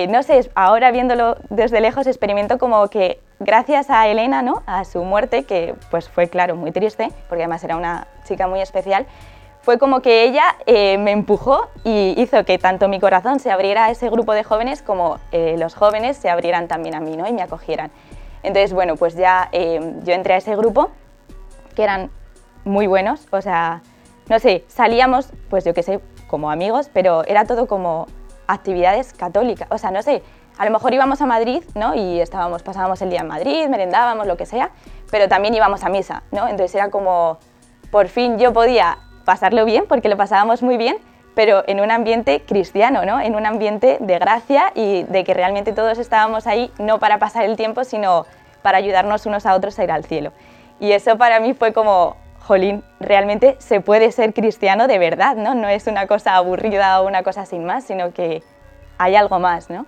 no 0.09 0.23
sé, 0.25 0.50
ahora 0.57 0.90
viéndolo 0.90 1.37
desde 1.50 1.81
lejos 1.81 2.07
experimento 2.09 2.59
como 2.59 2.88
que 2.88 3.21
gracias 3.38 3.90
a 3.90 4.09
Elena, 4.09 4.43
¿no? 4.43 4.62
A 4.66 4.85
su 4.85 5.02
muerte, 5.05 5.45
que 5.45 5.75
pues 5.90 6.09
fue 6.09 6.28
claro 6.28 6.57
muy 6.57 6.73
triste, 6.73 7.11
porque 7.28 7.45
además 7.45 7.62
era 7.64 7.76
una 7.76 8.07
chica 8.25 8.47
muy 8.47 8.61
especial, 8.61 9.07
fue 9.66 9.78
como 9.78 10.00
que 10.00 10.23
ella 10.23 10.57
eh, 10.66 10.97
me 10.97 11.11
empujó 11.11 11.69
y 11.83 12.14
hizo 12.23 12.45
que 12.45 12.57
tanto 12.57 12.87
mi 12.87 13.00
corazón 13.00 13.40
se 13.40 13.50
abriera 13.50 13.87
a 13.87 13.90
ese 13.90 14.09
grupo 14.09 14.33
de 14.33 14.45
jóvenes 14.45 14.81
como 14.81 15.19
eh, 15.33 15.57
los 15.59 15.75
jóvenes 15.75 16.16
se 16.16 16.31
abrieran 16.31 16.69
también 16.69 16.95
a 16.95 17.00
mí 17.00 17.16
¿no? 17.16 17.26
y 17.26 17.33
me 17.33 17.43
acogieran. 17.43 17.90
Entonces, 18.45 18.73
bueno, 18.73 18.95
pues 18.95 19.16
ya 19.16 19.49
eh, 19.50 19.95
yo 20.05 20.12
entré 20.12 20.35
a 20.35 20.37
ese 20.37 20.55
grupo, 20.55 20.90
que 21.75 21.83
eran 21.83 22.11
muy 22.64 22.87
buenos, 22.87 23.26
o 23.33 23.43
sea, 23.43 23.83
no 24.28 24.38
sé, 24.38 24.64
salíamos, 24.69 25.31
pues 25.50 25.64
yo 25.64 25.75
qué 25.75 25.83
sé, 25.83 25.99
como 26.28 26.52
amigos, 26.52 26.88
pero 26.93 27.25
era 27.25 27.45
todo 27.45 27.66
como 27.66 28.07
actividades 28.47 29.14
católicas, 29.14 29.66
o 29.73 29.78
sea, 29.78 29.90
no 29.90 30.00
sé, 30.00 30.23
a 30.58 30.64
lo 30.64 30.70
mejor 30.70 30.94
íbamos 30.94 31.20
a 31.20 31.26
Madrid, 31.26 31.62
¿no? 31.75 31.94
Y 31.94 32.20
estábamos, 32.20 32.62
pasábamos 32.62 33.00
el 33.02 33.10
día 33.10 33.20
en 33.20 33.28
Madrid, 33.28 33.68
merendábamos, 33.68 34.26
lo 34.26 34.36
que 34.36 34.46
sea, 34.46 34.70
pero 35.10 35.28
también 35.28 35.54
íbamos 35.54 35.84
a 35.84 35.88
misa, 35.88 36.22
¿no? 36.32 36.48
Entonces 36.48 36.75
era 36.75 36.90
como, 36.90 37.38
por 37.90 38.08
fin 38.08 38.38
yo 38.38 38.52
podía 38.52 38.98
pasarlo 39.25 39.64
bien, 39.64 39.84
porque 39.88 40.08
lo 40.08 40.16
pasábamos 40.16 40.62
muy 40.62 40.76
bien, 40.76 40.96
pero 41.34 41.64
en 41.66 41.80
un 41.80 41.90
ambiente 41.90 42.42
cristiano, 42.46 43.04
¿no? 43.04 43.20
En 43.20 43.36
un 43.36 43.44
ambiente 43.44 43.98
de 44.00 44.18
gracia 44.18 44.72
y 44.75 45.02
de 45.02 45.25
que 45.25 45.34
realmente 45.34 45.72
todos 45.72 45.98
estábamos 45.98 46.46
ahí 46.46 46.72
no 46.78 46.98
para 46.98 47.18
pasar 47.18 47.44
el 47.44 47.56
tiempo, 47.56 47.84
sino 47.84 48.25
para 48.62 48.78
ayudarnos 48.78 49.26
unos 49.26 49.44
a 49.44 49.54
otros 49.54 49.78
a 49.78 49.84
ir 49.84 49.92
al 49.92 50.04
cielo. 50.04 50.32
Y 50.80 50.92
eso 50.92 51.18
para 51.18 51.38
mí 51.40 51.52
fue 51.52 51.75
como, 51.75 52.16
jolín, 52.40 52.82
realmente 53.00 53.56
se 53.58 53.80
puede 53.80 54.12
ser 54.12 54.32
cristiano 54.32 54.86
de 54.86 54.98
verdad, 54.98 55.36
¿no? 55.36 55.54
No 55.54 55.68
es 55.68 55.86
una 55.86 56.06
cosa 56.06 56.36
aburrida 56.36 57.02
o 57.02 57.06
una 57.06 57.22
cosa 57.22 57.44
sin 57.44 57.64
más, 57.66 57.84
sino 57.84 58.12
que 58.12 58.42
hay 58.98 59.14
algo 59.14 59.38
más, 59.38 59.68
¿no? 59.68 59.84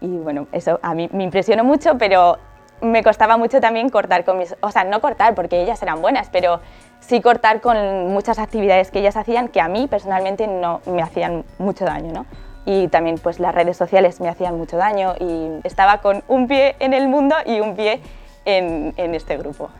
Y 0.00 0.08
bueno, 0.08 0.46
eso 0.52 0.78
a 0.82 0.94
mí 0.94 1.08
me 1.12 1.24
impresionó 1.24 1.64
mucho, 1.64 1.96
pero 1.98 2.38
me 2.80 3.02
costaba 3.02 3.36
mucho 3.36 3.60
también 3.60 3.88
cortar 3.88 4.24
con 4.24 4.38
mis... 4.38 4.54
O 4.60 4.70
sea, 4.70 4.84
no 4.84 5.00
cortar 5.00 5.34
porque 5.34 5.62
ellas 5.62 5.82
eran 5.82 6.02
buenas, 6.02 6.28
pero 6.30 6.60
sí 7.00 7.20
cortar 7.20 7.60
con 7.60 8.12
muchas 8.12 8.38
actividades 8.38 8.90
que 8.90 8.98
ellas 8.98 9.16
hacían 9.16 9.48
que 9.48 9.60
a 9.60 9.68
mí 9.68 9.86
personalmente 9.88 10.46
no 10.46 10.80
me 10.86 11.02
hacían 11.02 11.44
mucho 11.58 11.84
daño, 11.84 12.12
¿no? 12.12 12.26
Y 12.66 12.88
también 12.88 13.16
pues 13.18 13.38
las 13.38 13.54
redes 13.54 13.76
sociales 13.76 14.20
me 14.20 14.28
hacían 14.28 14.56
mucho 14.58 14.76
daño 14.76 15.14
y 15.20 15.60
estaba 15.64 15.98
con 15.98 16.24
un 16.28 16.48
pie 16.48 16.76
en 16.80 16.94
el 16.94 17.08
mundo 17.08 17.36
y 17.46 17.60
un 17.60 17.76
pie 17.76 18.00
en, 18.44 18.92
en 18.96 19.14
este 19.14 19.36
grupo. 19.36 19.70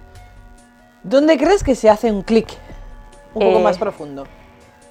¿Dónde 1.03 1.37
crees 1.37 1.63
que 1.65 1.75
se 1.75 1.91
hace 1.91 2.11
un 2.11 2.23
clic 2.23 2.49
un 3.35 3.43
poco 3.43 3.59
eh, 3.59 3.63
más 3.63 3.79
profundo? 3.79 4.25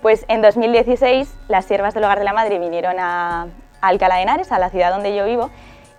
Pues 0.01 0.25
en 0.27 0.41
2016 0.41 1.34
las 1.48 1.65
siervas 1.65 1.94
del 1.94 2.03
Hogar 2.03 2.20
de 2.20 2.25
la 2.25 2.34
Madre 2.34 2.60
vinieron 2.60 2.96
a, 3.00 3.48
Alcalá 3.88 4.15
de 4.15 4.24
Henares, 4.24 4.51
a 4.51 4.60
la 4.60 4.70
ciudad 4.70 4.92
donde 4.92 5.15
yo 5.15 5.25
vivo, 5.25 5.50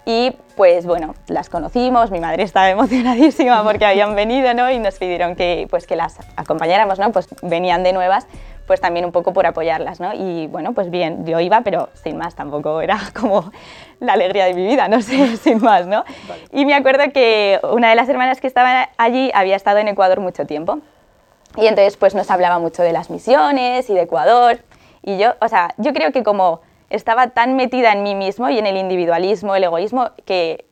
y 0.09 0.37
pues 0.55 0.87
bueno, 0.87 1.16
las 1.26 1.50
conocimos, 1.50 2.12
mi 2.12 2.21
madre 2.21 2.45
estaba 2.45 2.71
emocionadísima 2.71 3.62
porque 3.64 3.85
habían 3.85 4.14
venido, 4.14 4.55
¿no? 4.55 4.71
Y 4.71 4.78
nos 4.78 4.95
pidieron 4.99 5.35
que, 5.35 5.66
pues, 5.69 5.87
que 5.87 5.97
las 5.97 6.19
acompañáramos, 6.37 7.00
¿no? 7.00 7.11
Pues 7.11 7.28
venían 7.43 7.83
de 7.83 7.93
nuevas, 7.93 8.28
pues 8.69 8.81
también 8.81 9.05
un 9.05 9.11
poco 9.11 9.33
por 9.33 9.47
apoyarlas, 9.47 9.99
¿no? 9.99 10.14
Y 10.14 10.47
bueno, 10.47 10.75
pues 10.75 10.90
bien, 10.90 11.26
yo 11.26 11.40
iba, 11.40 11.62
pero 11.62 11.88
sin 12.05 12.16
más, 12.16 12.37
tampoco 12.37 12.81
era 12.81 13.00
como 13.21 13.50
la 13.99 14.12
alegría 14.12 14.45
de 14.45 14.55
mi 14.55 14.64
vida, 14.64 14.87
no 14.87 15.02
sé, 15.02 15.37
sin 15.43 15.61
más, 15.61 15.88
¿no? 15.88 16.05
Y 16.52 16.64
me 16.66 16.75
acuerdo 16.75 17.12
que 17.12 17.59
una 17.73 17.90
de 17.90 17.97
las 17.97 18.09
hermanas 18.09 18.40
que 18.40 18.47
estaban 18.47 18.87
allí 18.99 19.33
había 19.35 19.57
estado 19.57 19.78
en 19.78 19.88
Ecuador 19.88 20.21
mucho 20.21 20.47
tiempo. 20.47 20.78
Y 21.57 21.66
entonces 21.66 21.97
pues 21.97 22.14
nos 22.14 22.31
hablaba 22.31 22.61
mucho 22.61 22.85
de 22.85 22.93
las 22.93 23.11
misiones 23.11 23.90
y 23.90 23.95
de 23.95 24.02
Ecuador. 24.02 24.61
Y 25.02 25.19
yo, 25.19 25.35
o 25.40 25.49
sea, 25.49 25.75
yo 25.78 25.93
creo 25.93 26.12
que 26.12 26.23
como 26.23 26.61
estaba 26.90 27.28
tan 27.28 27.57
metida 27.57 27.93
en 27.93 28.02
mí 28.02 28.14
mismo 28.14 28.49
y 28.49 28.59
en 28.59 28.66
el 28.66 28.76
individualismo, 28.76 29.55
el 29.55 29.64
egoísmo, 29.64 30.11
que, 30.25 30.64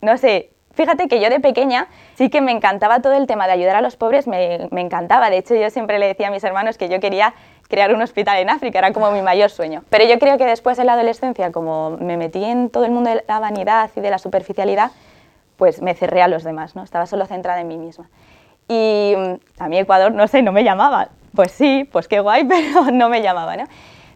no 0.00 0.16
sé, 0.18 0.50
fíjate 0.72 1.08
que 1.08 1.20
yo 1.20 1.30
de 1.30 1.40
pequeña 1.40 1.88
sí 2.14 2.28
que 2.30 2.40
me 2.40 2.52
encantaba 2.52 3.00
todo 3.00 3.14
el 3.14 3.26
tema 3.26 3.46
de 3.46 3.52
ayudar 3.52 3.76
a 3.76 3.80
los 3.80 3.96
pobres, 3.96 4.26
me, 4.26 4.68
encantaba. 4.72 5.30
De 5.30 5.38
hecho, 5.38 5.54
yo 5.54 5.70
siempre 5.70 5.98
le 5.98 6.06
decía 6.06 6.28
a 6.28 6.30
mis 6.30 6.44
hermanos 6.44 6.78
que 6.78 6.88
yo 6.88 7.00
quería 7.00 7.34
crear 7.68 7.94
un 7.94 8.02
hospital 8.02 8.38
en 8.38 8.50
África, 8.50 8.78
era 8.78 8.92
como 8.92 9.10
mi 9.10 9.22
mayor 9.22 9.50
sueño. 9.50 9.84
Pero 9.88 10.04
yo 10.04 10.18
creo 10.18 10.36
que 10.36 10.44
después 10.44 10.78
en 10.78 10.86
la 10.86 10.92
adolescencia, 10.92 11.50
como 11.50 11.96
me 11.98 12.16
metí 12.16 12.44
en 12.44 12.68
todo 12.68 12.84
el 12.84 12.90
mundo 12.90 13.10
de 13.10 13.24
la 13.26 13.38
vanidad 13.38 13.90
y 13.96 14.00
de 14.00 14.10
la 14.10 14.18
superficialidad, 14.18 14.90
pues 15.56 15.80
me 15.80 15.94
cerré 15.94 16.20
a 16.22 16.28
los 16.28 16.44
demás, 16.44 16.76
¿no? 16.76 16.82
Estaba 16.82 17.06
solo 17.06 17.26
centrada 17.26 17.60
en 17.60 17.68
mí 17.68 17.78
misma. 17.78 18.10
Y 18.68 19.14
mm, 19.16 19.62
a 19.62 19.68
mí 19.68 19.78
Ecuador, 19.78 20.12
no 20.12 20.26
sé, 20.28 20.42
no 20.42 20.52
me 20.52 20.64
llamaba. 20.64 21.08
Pues 21.34 21.52
sí, 21.52 21.88
pues 21.90 22.08
qué 22.08 22.20
guay, 22.20 22.44
pero 22.48 22.90
no 22.92 23.08
me 23.08 23.22
llamaba, 23.22 23.56
¿no? 23.56 23.64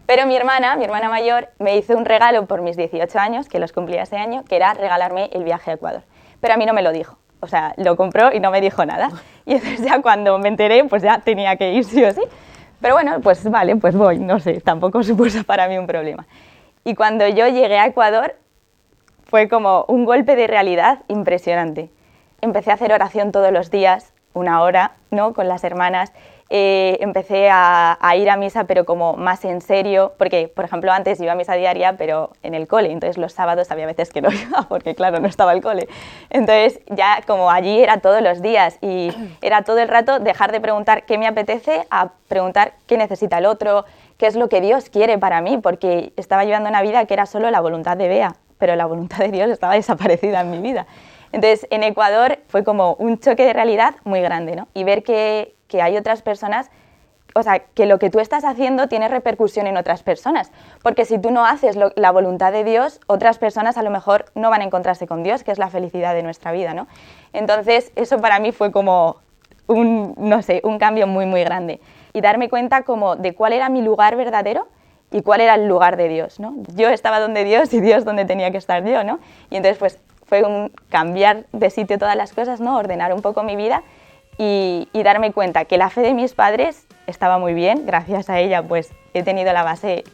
Pero 0.09 0.25
mi 0.25 0.35
hermana, 0.35 0.75
mi 0.75 0.85
hermana 0.85 1.07
mayor, 1.07 1.49
me 1.59 1.77
hizo 1.77 1.95
un 1.95 2.03
regalo 2.03 2.47
por 2.47 2.63
mis 2.63 2.75
18 2.75 3.19
años, 3.19 3.47
que 3.47 3.59
los 3.59 3.71
cumplía 3.71 4.01
ese 4.01 4.17
año, 4.17 4.43
que 4.43 4.55
era 4.55 4.73
regalarme 4.73 5.29
el 5.33 5.43
viaje 5.43 5.69
a 5.69 5.73
Ecuador. 5.75 6.01
Pero 6.41 6.55
a 6.55 6.57
mí 6.57 6.65
no 6.65 6.73
me 6.73 6.81
lo 6.81 6.91
dijo. 6.91 7.19
O 7.41 7.47
sea, 7.47 7.75
lo 7.77 7.95
compró 7.95 8.33
y 8.33 8.39
no 8.39 8.49
me 8.49 8.59
dijo 8.59 8.83
nada. 8.87 9.11
Y 9.45 9.53
entonces 9.53 9.83
ya 9.83 10.01
cuando 10.01 10.39
me 10.39 10.47
enteré, 10.47 10.83
pues 10.85 11.03
ya 11.03 11.19
tenía 11.19 11.57
que 11.57 11.73
ir 11.73 11.85
sí 11.85 12.03
o 12.03 12.11
sí. 12.11 12.21
Pero 12.81 12.95
bueno, 12.95 13.21
pues 13.21 13.47
vale, 13.51 13.75
pues 13.75 13.95
voy, 13.95 14.17
no 14.17 14.39
sé, 14.39 14.61
tampoco 14.61 15.03
supuso 15.03 15.43
para 15.43 15.67
mí 15.67 15.77
un 15.77 15.85
problema. 15.85 16.25
Y 16.83 16.95
cuando 16.95 17.27
yo 17.27 17.47
llegué 17.47 17.77
a 17.77 17.85
Ecuador, 17.85 18.35
fue 19.25 19.47
como 19.47 19.85
un 19.89 20.05
golpe 20.05 20.35
de 20.35 20.47
realidad 20.47 21.03
impresionante. 21.07 21.91
Empecé 22.41 22.71
a 22.71 22.73
hacer 22.73 22.93
oración 22.93 23.31
todos 23.31 23.51
los 23.51 23.69
días, 23.69 24.15
una 24.33 24.63
hora, 24.63 24.93
¿no? 25.11 25.33
Con 25.35 25.47
las 25.47 25.63
hermanas. 25.63 26.13
Eh, 26.51 26.97
empecé 27.01 27.49
a, 27.51 27.97
ir 28.17 28.27
a 28.27 28.35
misa, 28.35 28.63
pero 28.63 28.83
como 28.83 29.13
más 29.13 29.45
en 29.45 29.61
serio, 29.61 30.13
porque, 30.17 30.47
por 30.47 30.65
ejemplo, 30.65 30.91
antes 30.91 31.19
iba 31.19 31.33
a 31.33 31.35
misa 31.35 31.53
diaria, 31.53 31.95
pero 31.95 32.31
en 32.41 32.55
el 32.55 32.67
cole, 32.67 32.91
entonces 32.91 33.19
los 33.19 33.33
sábados 33.33 33.69
había 33.69 33.85
veces 33.85 34.09
que 34.09 34.21
no 34.21 34.31
iba, 34.33 34.63
porque 34.67 34.95
claro, 34.95 35.19
no 35.19 35.27
estaba 35.27 35.53
el 35.53 35.61
cole. 35.61 35.87
Entonces 36.31 36.79
ya 36.87 37.21
como 37.27 37.51
allí 37.51 37.81
era 37.81 37.99
todos 37.99 38.23
los 38.23 38.41
días 38.41 38.79
y 38.81 39.11
era 39.41 39.61
todo 39.61 39.77
el 39.77 39.87
rato 39.87 40.19
dejar 40.19 40.51
de 40.51 40.59
preguntar 40.59 41.03
qué 41.05 41.19
me 41.19 41.27
apetece 41.27 41.85
a 41.91 42.13
preguntar 42.27 42.73
qué 42.87 42.97
necesita 42.97 43.37
el 43.37 43.45
otro, 43.45 43.85
qué 44.17 44.25
es 44.25 44.35
lo 44.35 44.49
que 44.49 44.59
Dios 44.59 44.89
quiere 44.89 45.19
para 45.19 45.41
mí, 45.41 45.59
porque 45.59 46.13
estaba 46.17 46.45
llevando 46.45 46.69
una 46.69 46.81
vida 46.81 47.05
que 47.05 47.13
era 47.13 47.27
solo 47.27 47.51
la 47.51 47.61
voluntad 47.61 47.95
de 47.95 48.07
Bea, 48.07 48.35
pero 48.57 48.75
la 48.75 48.87
voluntad 48.87 49.19
de 49.19 49.29
Dios 49.29 49.49
estaba 49.51 49.73
desaparecida 49.75 50.41
en 50.41 50.49
mi 50.49 50.59
vida. 50.59 50.87
Entonces, 51.31 51.67
en 51.69 51.83
Ecuador 51.83 52.39
fue 52.47 52.63
como 52.63 52.95
un 52.95 53.19
choque 53.19 53.45
de 53.45 53.53
realidad 53.53 53.95
muy 54.03 54.19
grande, 54.19 54.55
¿no? 54.55 54.67
Y 54.73 54.83
ver 54.83 55.03
que, 55.03 55.53
que 55.69 55.81
hay 55.81 55.95
otras 55.95 56.21
personas, 56.21 56.69
o 57.35 57.43
sea, 57.43 57.59
que 57.59 57.85
lo 57.85 57.99
que 57.99 58.09
tú 58.09 58.19
estás 58.19 58.43
haciendo 58.43 58.89
tiene 58.89 59.07
repercusión 59.07 59.67
en 59.67 59.77
otras 59.77 60.03
personas. 60.03 60.51
Porque 60.81 61.05
si 61.05 61.19
tú 61.19 61.31
no 61.31 61.45
haces 61.45 61.77
la 61.95 62.11
voluntad 62.11 62.51
de 62.51 62.65
Dios, 62.65 62.99
otras 63.07 63.37
personas 63.37 63.77
a 63.77 63.83
lo 63.83 63.91
mejor 63.91 64.25
no 64.35 64.49
van 64.49 64.61
a 64.61 64.65
encontrarse 64.65 65.07
con 65.07 65.23
Dios, 65.23 65.45
que 65.45 65.51
es 65.51 65.59
la 65.59 65.69
felicidad 65.69 66.13
de 66.13 66.23
nuestra 66.23 66.51
vida, 66.51 66.73
¿no? 66.73 66.87
Entonces, 67.31 67.93
eso 67.95 68.19
para 68.19 68.39
mí 68.39 68.51
fue 68.51 68.71
como 68.71 69.17
un, 69.67 70.15
no 70.17 70.41
sé, 70.41 70.59
un 70.63 70.79
cambio 70.79 71.07
muy, 71.07 71.25
muy 71.25 71.43
grande. 71.43 71.79
Y 72.13 72.21
darme 72.21 72.49
cuenta 72.49 72.81
como 72.81 73.15
de 73.15 73.35
cuál 73.35 73.53
era 73.53 73.69
mi 73.69 73.83
lugar 73.83 74.15
verdadero 74.15 74.67
y 75.11 75.21
cuál 75.21 75.41
era 75.41 75.55
el 75.55 75.67
lugar 75.67 75.95
de 75.97 76.09
Dios, 76.09 76.39
¿no? 76.39 76.55
Yo 76.75 76.89
estaba 76.89 77.19
donde 77.19 77.43
Dios 77.43 77.71
y 77.73 77.79
Dios 77.79 78.03
donde 78.05 78.25
tenía 78.25 78.51
que 78.51 78.57
estar 78.57 78.83
yo, 78.83 79.03
¿no? 79.03 79.19
Y 79.51 79.57
entonces, 79.57 79.77
pues, 79.77 79.99
fue 80.25 80.43
un 80.43 80.71
cambiar 80.89 81.45
de 81.51 81.69
sitio 81.69 81.97
todas 81.97 82.15
las 82.15 82.33
cosas, 82.33 82.59
¿no? 82.59 82.77
Ordenar 82.77 83.13
un 83.13 83.21
poco 83.21 83.43
mi 83.43 83.55
vida 83.55 83.83
y, 84.39 84.87
darme 85.03 85.33
cuenta 85.33 85.65
que 85.65 85.77
la 85.77 85.89
fe 85.89 86.01
de 86.01 86.13
mis 86.13 86.33
padres 86.33 86.85
estaba 87.07 87.37
muy 87.37 87.53
bien, 87.53 87.85
gracias 87.85 88.29
a 88.29 88.39
ella 88.39 88.63
pues 88.63 88.89
he 89.13 89.21
tenido 89.21 89.51
la 89.51 89.63
base 89.63 90.05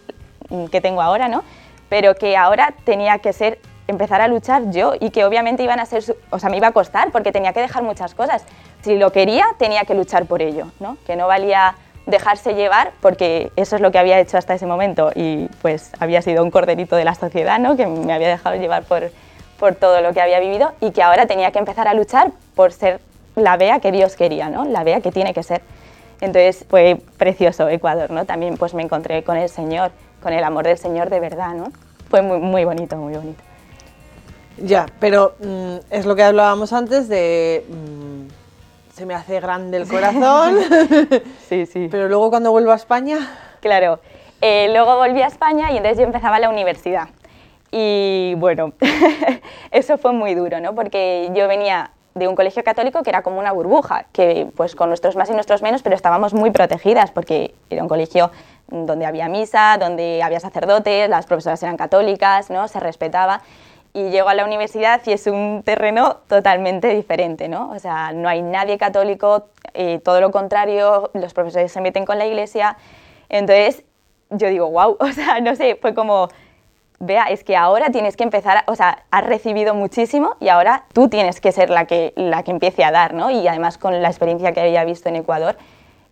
que 0.72 0.82
tengo 0.82 1.02
ahora, 1.02 1.28
¿no? 1.28 1.44
Pero 1.90 2.16
que 2.16 2.36
ahora 2.36 2.74
tenía 2.84 3.20
que 3.20 3.34
ser 3.34 3.60
empezar 3.88 4.22
a 4.22 4.28
luchar 4.28 4.72
yo 4.72 4.94
y 5.00 5.12
que 5.12 5.26
obviamente 5.26 5.62
iban 5.62 5.80
a 5.80 5.86
ser, 5.86 6.04
o 6.32 6.40
sea, 6.40 6.50
me 6.50 6.58
iba 6.58 6.68
a 6.68 6.72
costar 6.72 7.12
porque 7.12 7.32
tenía 7.32 7.54
que 7.54 7.60
dejar 7.60 7.84
muchas 7.84 8.16
cosas. 8.16 8.44
Si 8.82 8.98
lo 8.98 9.12
quería, 9.12 9.46
tenía 9.60 9.84
que 9.84 9.94
luchar 9.94 10.26
por 10.26 10.42
ello, 10.42 10.72
¿no? 10.80 10.98
Que 11.06 11.16
no 11.16 11.28
valía 11.28 11.76
dejarse 12.08 12.56
llevar 12.56 12.94
porque 13.02 13.52
eso 13.56 13.76
es 13.76 13.82
lo 13.82 13.92
que 13.92 14.00
había 14.00 14.20
hecho 14.20 14.38
hasta 14.38 14.56
ese 14.56 14.66
momento 14.66 15.12
y 15.14 15.48
pues 15.62 15.92
había 16.00 16.24
sido 16.24 16.44
un 16.44 16.50
corderito 16.50 16.96
de 16.96 17.04
la 17.04 17.14
sociedad, 17.14 17.60
¿no? 17.60 17.76
Que 17.78 17.86
me 17.86 18.14
había 18.14 18.30
dejado 18.30 18.56
llevar 18.56 18.84
por, 18.86 19.12
por 19.60 19.76
todo 19.76 20.02
lo 20.02 20.14
que 20.14 20.22
había 20.22 20.40
vivido 20.40 20.74
y 20.82 20.92
que 20.92 21.04
ahora 21.04 21.28
tenía 21.28 21.52
que 21.52 21.60
empezar 21.60 21.88
a 21.88 21.94
luchar 21.94 22.32
por 22.56 22.72
ser 22.72 23.00
la 23.36 23.58
vea 23.58 23.80
que 23.80 23.92
Dios 23.92 24.16
quería, 24.16 24.50
¿no? 24.50 24.66
La 24.66 24.84
vea 24.84 25.02
que 25.02 25.12
tiene 25.12 25.34
que 25.34 25.44
ser. 25.44 25.62
Entonces 26.22 26.66
fue 26.70 27.02
precioso 27.18 27.68
Ecuador, 27.68 28.12
¿no? 28.12 28.26
También 28.26 28.58
pues 28.58 28.74
me 28.74 28.82
encontré 28.82 29.24
con 29.24 29.38
el 29.38 29.50
Señor, 29.50 29.92
con 30.22 30.34
el 30.34 30.44
amor 30.44 30.66
del 30.66 30.78
Señor 30.78 31.10
de 31.10 31.20
verdad, 31.20 31.54
¿no? 31.54 31.72
Fue 32.10 32.22
muy, 32.22 32.40
muy 32.40 32.66
bonito, 32.66 32.96
muy 32.96 33.14
bonito. 33.14 33.44
Ya, 34.58 34.86
pero 35.00 35.36
mm, 35.40 35.76
es 35.90 36.06
lo 36.06 36.16
que 36.16 36.24
hablábamos 36.24 36.72
antes 36.72 37.10
de... 37.10 37.66
Mm, 37.68 38.28
se 38.94 39.06
me 39.06 39.14
hace 39.14 39.42
grande 39.42 39.76
el 39.78 39.88
corazón. 39.88 40.58
sí, 41.50 41.66
sí. 41.66 41.90
Pero 41.92 42.08
luego 42.08 42.30
cuando 42.30 42.52
vuelvo 42.52 42.72
a 42.72 42.76
España... 42.76 43.18
Claro. 43.60 44.00
Eh, 44.40 44.70
luego 44.72 44.96
volví 44.98 45.22
a 45.22 45.28
España 45.28 45.72
y 45.72 45.78
entonces 45.78 45.98
yo 45.98 46.06
empezaba 46.06 46.40
la 46.40 46.50
universidad. 46.50 47.10
Y 47.72 48.36
bueno, 48.38 48.72
eso 49.72 49.98
fue 49.98 50.14
muy 50.14 50.34
duro, 50.34 50.62
¿no? 50.62 50.74
Porque 50.76 51.30
yo 51.34 51.48
venía 51.50 51.92
de 52.16 52.30
un 52.30 52.36
colegio 52.36 52.64
católico 52.64 53.04
que 53.04 53.10
era 53.10 53.22
como 53.22 53.40
una 53.40 53.52
burbuja, 53.52 54.06
que 54.14 54.48
pues 54.56 54.74
con 54.74 54.88
nuestros 54.88 55.18
más 55.18 55.30
y 55.30 55.34
nuestros 55.34 55.62
menos, 55.62 55.84
pero 55.84 55.98
estábamos 55.98 56.34
muy 56.34 56.50
protegidas 56.50 57.12
porque 57.12 57.54
era 57.70 57.84
un 57.84 57.90
colegio 57.90 58.32
donde 58.70 59.06
había 59.06 59.28
misa, 59.28 59.78
donde 59.78 60.24
había 60.24 60.40
sacerdotes, 60.40 61.10
las 61.10 61.26
profesoras 61.26 61.62
eran 61.62 61.76
católicas, 61.76 62.50
¿no? 62.50 62.70
Se 62.70 62.80
respetaba. 62.80 63.42
Y 63.94 64.10
llego 64.12 64.30
a 64.30 64.34
la 64.34 64.46
universidad 64.46 65.02
y 65.06 65.12
es 65.12 65.28
un 65.28 65.62
terreno 65.64 66.18
totalmente 66.28 66.88
diferente, 66.90 67.50
¿no? 67.50 67.70
O 67.72 67.80
sea, 67.80 68.14
no 68.14 68.30
hay 68.30 68.42
nadie 68.42 68.78
católico, 68.78 69.48
eh, 69.74 70.00
todo 70.00 70.22
lo 70.22 70.32
contrario, 70.32 71.12
los 71.14 71.34
profesores 71.34 71.72
se 71.72 71.82
meten 71.82 72.06
con 72.06 72.18
la 72.18 72.26
iglesia. 72.26 72.78
Entonces, 73.28 73.84
yo 74.30 74.48
digo, 74.48 74.70
wow, 74.72 74.96
o 75.02 75.12
sea, 75.12 75.42
no 75.42 75.54
sé, 75.56 75.78
fue 75.82 75.94
como 75.94 76.30
vea, 77.00 77.26
es 77.26 77.44
que 77.44 77.56
ahora 77.56 77.90
tienes 77.90 78.16
que 78.16 78.24
empezar, 78.24 78.64
o 78.68 78.76
sea, 78.76 79.04
has 79.12 79.26
recibido 79.26 79.74
muchísimo 79.74 80.36
y 80.40 80.50
ahora 80.50 80.86
tú 80.94 81.10
tienes 81.10 81.42
que 81.42 81.52
ser 81.52 81.70
la 81.70 81.86
que, 81.86 82.14
la 82.16 82.44
que 82.44 82.52
empiece 82.52 82.84
a 82.84 82.92
dar, 82.92 83.14
¿no? 83.14 83.30
Y 83.30 83.48
además 83.48 83.78
con 83.78 84.02
la 84.02 84.10
experiencia 84.10 84.54
que 84.54 84.62
había 84.62 84.84
visto 84.84 85.10
en 85.10 85.18
Ecuador, 85.18 85.58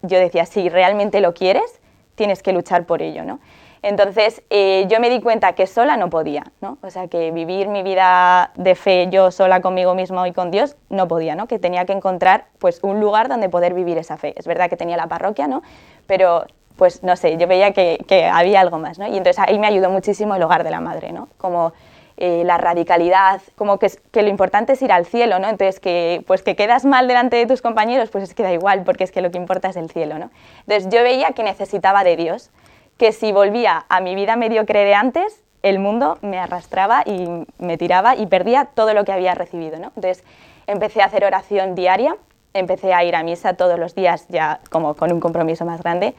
yo 0.01 0.19
decía, 0.19 0.45
si 0.45 0.69
realmente 0.69 1.21
lo 1.21 1.33
quieres, 1.33 1.79
tienes 2.15 2.43
que 2.43 2.53
luchar 2.53 2.85
por 2.85 3.01
ello, 3.01 3.23
¿no? 3.23 3.39
Entonces 3.83 4.41
eh, 4.49 4.85
yo 4.89 5.01
me 5.01 5.09
di 5.09 5.19
cuenta 5.19 5.53
que 5.53 5.67
sola 5.67 5.97
no 5.97 6.09
podía, 6.09 6.45
¿no? 6.61 6.77
O 6.81 6.89
sea, 6.89 7.09
que 7.09 7.31
vivir 7.31 7.67
mi 7.67 7.83
vida 7.83 8.51
de 8.55 8.75
fe 8.75 9.09
yo 9.11 9.29
sola 9.29 9.59
conmigo 9.61 9.93
mismo 9.93 10.25
y 10.25 10.31
con 10.31 10.51
Dios 10.51 10.77
no 10.89 11.09
podía, 11.09 11.35
¿no? 11.35 11.47
Que 11.47 11.59
tenía 11.59 11.85
que 11.85 11.91
encontrar 11.91 12.45
pues 12.59 12.79
un 12.81 13.01
lugar 13.01 13.27
donde 13.27 13.49
poder 13.49 13.73
vivir 13.73 13.97
esa 13.97 14.15
fe. 14.15 14.33
Es 14.37 14.47
verdad 14.47 14.69
que 14.69 14.77
tenía 14.77 14.95
la 14.95 15.07
parroquia, 15.07 15.47
¿no? 15.47 15.63
Pero 16.07 16.45
pues 16.75 17.03
no 17.03 17.15
sé, 17.15 17.37
yo 17.37 17.47
veía 17.47 17.73
que, 17.73 18.29
había 18.31 18.61
algo 18.61 18.79
más, 18.79 18.99
¿no? 18.99 19.07
Y 19.07 19.17
entonces 19.17 19.39
ahí 19.39 19.59
me 19.59 19.67
ayudó 19.67 19.89
muchísimo 19.89 20.35
el 20.35 20.43
hogar 20.43 20.63
de 20.63 20.71
la 20.71 20.79
madre, 20.79 21.11
¿no? 21.11 21.29
Como 21.37 21.73
eh, 22.17 22.43
la 22.45 22.57
radicalidad, 22.57 23.41
como 23.55 23.79
que, 23.79 23.91
que, 24.11 24.21
lo 24.21 24.29
importante 24.29 24.73
es 24.73 24.81
ir 24.81 24.91
al 24.91 25.05
cielo, 25.05 25.39
¿no? 25.39 25.49
Entonces, 25.49 25.79
que, 25.79 26.23
pues 26.27 26.43
que 26.43 26.55
quedas 26.55 26.85
mal 26.85 27.07
delante 27.07 27.37
de 27.37 27.45
tus 27.45 27.61
compañeros, 27.61 28.09
pues 28.09 28.23
es 28.23 28.33
que 28.33 28.43
da 28.43 28.53
igual, 28.53 28.83
porque 28.83 29.03
es 29.03 29.11
que 29.11 29.21
lo 29.21 29.31
que 29.31 29.37
importa 29.37 29.69
es 29.69 29.75
el 29.75 29.89
cielo, 29.89 30.19
¿no? 30.19 30.29
Entonces, 30.67 30.89
yo 30.89 31.03
veía 31.03 31.31
que 31.31 31.43
necesitaba 31.43 32.03
de 32.03 32.15
Dios, 32.15 32.51
que 32.97 33.11
si 33.11 33.31
volvía 33.31 33.85
a 33.89 34.01
mi 34.01 34.15
vida 34.15 34.35
mediocre 34.35 34.85
de 34.85 34.93
antes, 34.93 35.43
el 35.63 35.79
mundo 35.79 36.17
me 36.21 36.37
arrastraba 36.37 37.03
y 37.05 37.45
me 37.57 37.77
tiraba 37.77 38.15
y 38.15 38.27
perdía 38.27 38.65
todo 38.65 38.93
lo 38.93 39.05
que 39.05 39.13
había 39.13 39.33
recibido. 39.33 39.79
¿no? 39.79 39.91
Entonces 39.95 40.23
empecé 40.67 41.01
a 41.01 41.05
hacer 41.05 41.25
oración 41.25 41.73
diaria, 41.73 42.15
empecé 42.53 42.93
a 42.93 43.03
ir 43.03 43.15
a 43.15 43.23
misa 43.23 43.55
todos 43.55 43.79
los 43.79 43.95
días 43.95 44.27
ya 44.27 44.59
como 44.69 44.93
con 44.93 45.11
un 45.11 45.19
compromiso 45.19 45.65
más 45.65 45.81
grande. 45.81 46.13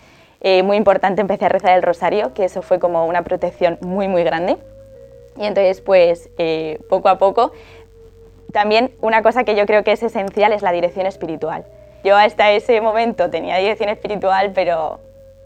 Eh, 0.46 0.62
muy 0.62 0.76
importante, 0.76 1.22
empecé 1.22 1.46
a 1.46 1.48
rezar 1.48 1.74
el 1.74 1.82
rosario, 1.82 2.34
que 2.34 2.44
eso 2.44 2.60
fue 2.60 2.78
como 2.78 3.06
una 3.06 3.22
protección 3.22 3.78
muy, 3.80 4.08
muy 4.08 4.24
grande. 4.24 4.58
Y 5.38 5.46
entonces, 5.46 5.80
pues, 5.80 6.28
eh, 6.36 6.78
poco 6.90 7.08
a 7.08 7.16
poco, 7.16 7.52
también 8.52 8.92
una 9.00 9.22
cosa 9.22 9.44
que 9.44 9.56
yo 9.56 9.64
creo 9.64 9.84
que 9.84 9.92
es 9.92 10.02
esencial 10.02 10.52
es 10.52 10.60
la 10.60 10.70
dirección 10.70 11.06
espiritual. 11.06 11.64
Yo 12.04 12.14
hasta 12.14 12.52
ese 12.52 12.82
momento 12.82 13.30
tenía 13.30 13.56
dirección 13.56 13.88
espiritual, 13.88 14.52
pero 14.54 15.00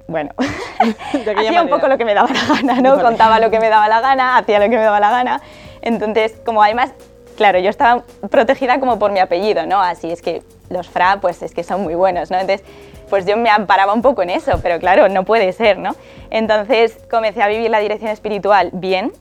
bueno, 0.08 0.32
hacía 1.36 1.62
un 1.62 1.68
poco 1.68 1.86
lo 1.86 1.96
que 1.96 2.04
me 2.04 2.14
daba 2.14 2.30
la 2.30 2.56
gana, 2.56 2.80
¿no? 2.80 3.00
Contaba 3.00 3.38
lo 3.38 3.52
que 3.52 3.60
me 3.60 3.68
daba 3.68 3.86
la 3.86 4.00
gana, 4.00 4.36
hacía 4.36 4.58
lo 4.58 4.64
que 4.64 4.76
me 4.76 4.82
daba 4.82 4.98
la 4.98 5.12
gana. 5.12 5.40
Entonces, 5.80 6.34
como 6.44 6.60
además, 6.60 6.90
claro, 7.36 7.60
yo 7.60 7.70
estaba 7.70 8.02
protegida 8.30 8.80
como 8.80 8.98
por 8.98 9.12
mi 9.12 9.20
apellido, 9.20 9.64
¿no? 9.64 9.80
Así 9.80 10.10
es 10.10 10.22
que 10.22 10.42
los 10.70 10.88
Fra, 10.88 11.18
pues 11.20 11.40
es 11.42 11.54
que 11.54 11.62
son 11.62 11.84
muy 11.84 11.94
buenos, 11.94 12.32
¿no? 12.32 12.38
Entonces, 12.40 12.66
pues 13.08 13.26
yo 13.26 13.36
me 13.36 13.50
amparaba 13.50 13.92
un 13.92 14.02
poco 14.02 14.22
en 14.22 14.30
eso, 14.30 14.60
pero 14.62 14.78
claro, 14.78 15.08
no 15.08 15.24
puede 15.24 15.52
ser, 15.52 15.78
¿no? 15.78 15.94
Entonces 16.30 16.98
comencé 17.10 17.42
a 17.42 17.48
vivir 17.48 17.70
la 17.70 17.80
dirección 17.80 18.10
espiritual 18.10 18.70
bien, 18.72 19.12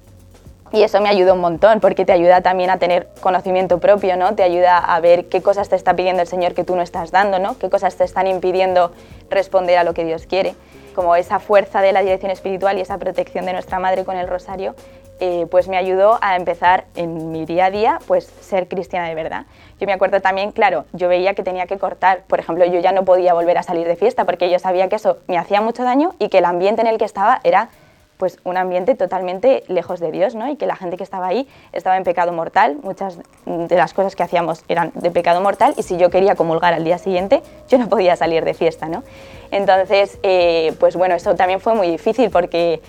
y 0.71 0.83
eso 0.83 0.99
me 0.99 1.07
ayudó 1.07 1.33
un 1.33 1.39
montón, 1.39 1.79
porque 1.79 2.03
te 2.03 2.11
ayuda 2.11 2.41
también 2.41 2.69
a 2.69 2.77
tener 2.77 3.07
conocimiento 3.21 3.79
propio, 3.79 4.17
¿no? 4.17 4.35
Te 4.35 4.43
ayuda 4.43 4.77
a 4.77 4.99
ver 4.99 5.29
qué 5.29 5.41
cosas 5.41 5.69
te 5.69 5.77
está 5.77 5.95
pidiendo 5.95 6.21
el 6.21 6.27
Señor 6.27 6.53
que 6.53 6.65
tú 6.65 6.75
no 6.75 6.81
estás 6.81 7.11
dando, 7.11 7.39
¿no? 7.39 7.57
Qué 7.57 7.69
cosas 7.69 7.95
te 7.95 8.03
están 8.03 8.27
impidiendo 8.27 8.91
responder 9.29 9.77
a 9.77 9.85
lo 9.85 9.93
que 9.93 10.03
Dios 10.03 10.25
quiere 10.27 10.55
como 10.97 11.15
esa 11.15 11.37
fuerza 11.37 11.79
de 11.81 11.91
la 11.91 12.01
dirección 12.01 12.31
espiritual 12.31 12.79
y 12.79 12.81
esa 12.81 12.97
protección 12.97 13.45
de 13.45 13.53
nuestra 13.53 13.77
madre 13.77 14.03
con 14.03 14.17
el 14.17 14.27
rosario, 14.27 14.73
eh, 15.19 15.47
pues 15.49 15.67
me 15.67 15.77
ayudó 15.77 16.19
a 16.21 16.35
empezar 16.35 16.85
en 16.95 17.31
mi 17.31 17.45
día 17.45 17.65
a 17.65 17.71
día, 17.71 17.99
pues 18.07 18.25
ser 18.41 18.67
cristiana 18.67 19.07
de 19.07 19.15
verdad. 19.15 19.45
Yo 19.79 19.87
me 19.87 19.93
acuerdo 19.93 20.21
también, 20.21 20.51
claro, 20.51 20.85
yo 20.93 21.07
veía 21.07 21.33
que 21.33 21.43
tenía 21.43 21.67
que 21.67 21.77
cortar, 21.77 22.23
por 22.27 22.39
ejemplo, 22.39 22.65
yo 22.65 22.79
ya 22.79 22.91
no 22.91 23.05
podía 23.05 23.33
volver 23.33 23.57
a 23.57 23.63
salir 23.63 23.87
de 23.87 23.95
fiesta 23.95 24.25
porque 24.25 24.49
yo 24.49 24.59
sabía 24.59 24.89
que 24.89 24.95
eso 24.95 25.17
me 25.27 25.37
hacía 25.37 25.61
mucho 25.61 25.83
daño 25.83 26.15
y 26.19 26.29
que 26.29 26.39
el 26.39 26.45
ambiente 26.45 26.81
en 26.81 26.87
el 26.87 26.97
que 26.97 27.05
estaba 27.05 27.39
era 27.43 27.69
pues 28.17 28.39
un 28.43 28.57
ambiente 28.57 28.95
totalmente 28.95 29.63
lejos 29.67 29.99
de 29.99 30.11
Dios, 30.11 30.35
¿no? 30.35 30.49
Y 30.49 30.55
que 30.55 30.65
la 30.65 30.75
gente 30.75 30.97
que 30.97 31.03
estaba 31.03 31.27
ahí 31.27 31.47
estaba 31.71 31.97
en 31.97 32.03
pecado 32.03 32.33
mortal, 32.33 32.77
muchas 32.81 33.19
de 33.45 33.75
las 33.75 33.93
cosas 33.93 34.15
que 34.15 34.23
hacíamos 34.23 34.63
eran 34.67 34.91
de 34.95 35.11
pecado 35.11 35.39
mortal 35.41 35.73
y 35.77 35.83
si 35.83 35.97
yo 35.97 36.09
quería 36.09 36.35
comulgar 36.35 36.73
al 36.73 36.83
día 36.83 36.97
siguiente, 36.97 37.43
yo 37.69 37.77
no 37.77 37.87
podía 37.87 38.15
salir 38.15 38.43
de 38.43 38.53
fiesta, 38.53 38.87
¿no? 38.87 39.03
Entonces, 39.51 40.17
eh, 40.23 40.73
pues 40.79 40.95
bueno, 40.95 41.15
eso 41.15 41.35
también 41.35 41.59
fue 41.59 41.75
muy 41.75 41.89
difícil 41.89 42.31
porque 42.31 42.81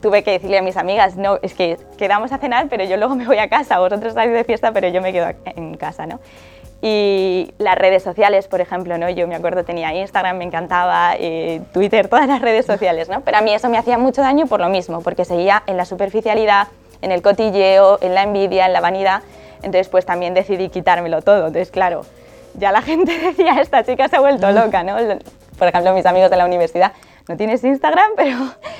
tuve 0.00 0.22
que 0.22 0.32
decirle 0.32 0.58
a 0.58 0.62
mis 0.62 0.76
amigas, 0.76 1.16
no, 1.16 1.38
es 1.42 1.54
que 1.54 1.76
quedamos 1.96 2.32
a 2.32 2.38
cenar, 2.38 2.68
pero 2.68 2.84
yo 2.84 2.96
luego 2.96 3.14
me 3.14 3.26
voy 3.26 3.38
a 3.38 3.48
casa, 3.48 3.78
vosotros 3.78 4.14
salís 4.14 4.34
de 4.34 4.44
fiesta, 4.44 4.72
pero 4.72 4.88
yo 4.88 5.00
me 5.00 5.12
quedo 5.12 5.28
en 5.44 5.76
casa, 5.76 6.06
¿no? 6.06 6.20
Y 6.80 7.52
las 7.58 7.76
redes 7.76 8.04
sociales, 8.04 8.46
por 8.46 8.60
ejemplo, 8.60 8.98
¿no? 8.98 9.10
yo 9.10 9.26
me 9.26 9.34
acuerdo 9.34 9.64
tenía 9.64 9.92
Instagram, 9.92 10.36
me 10.36 10.44
encantaba, 10.44 11.16
eh, 11.18 11.60
Twitter, 11.72 12.06
todas 12.06 12.28
las 12.28 12.40
redes 12.40 12.66
sociales, 12.66 13.08
¿no? 13.08 13.22
pero 13.22 13.38
a 13.38 13.40
mí 13.40 13.52
eso 13.52 13.68
me 13.68 13.78
hacía 13.78 13.98
mucho 13.98 14.22
daño 14.22 14.46
por 14.46 14.60
lo 14.60 14.68
mismo, 14.68 15.00
porque 15.00 15.24
seguía 15.24 15.64
en 15.66 15.76
la 15.76 15.84
superficialidad, 15.84 16.68
en 17.02 17.10
el 17.10 17.20
cotilleo, 17.20 17.98
en 18.00 18.14
la 18.14 18.22
envidia, 18.22 18.66
en 18.66 18.72
la 18.72 18.80
vanidad, 18.80 19.22
entonces 19.56 19.88
pues 19.88 20.06
también 20.06 20.34
decidí 20.34 20.68
quitármelo 20.68 21.20
todo, 21.20 21.48
entonces 21.48 21.72
claro, 21.72 22.02
ya 22.54 22.70
la 22.70 22.82
gente 22.82 23.18
decía, 23.18 23.60
esta 23.60 23.82
chica 23.82 24.06
se 24.08 24.14
ha 24.14 24.20
vuelto 24.20 24.52
loca, 24.52 24.84
¿no? 24.84 24.94
por 25.58 25.66
ejemplo, 25.66 25.92
mis 25.94 26.06
amigos 26.06 26.30
de 26.30 26.36
la 26.36 26.44
universidad, 26.44 26.92
no 27.28 27.36
tienes 27.36 27.62
Instagram, 27.62 28.12
pero 28.16 28.36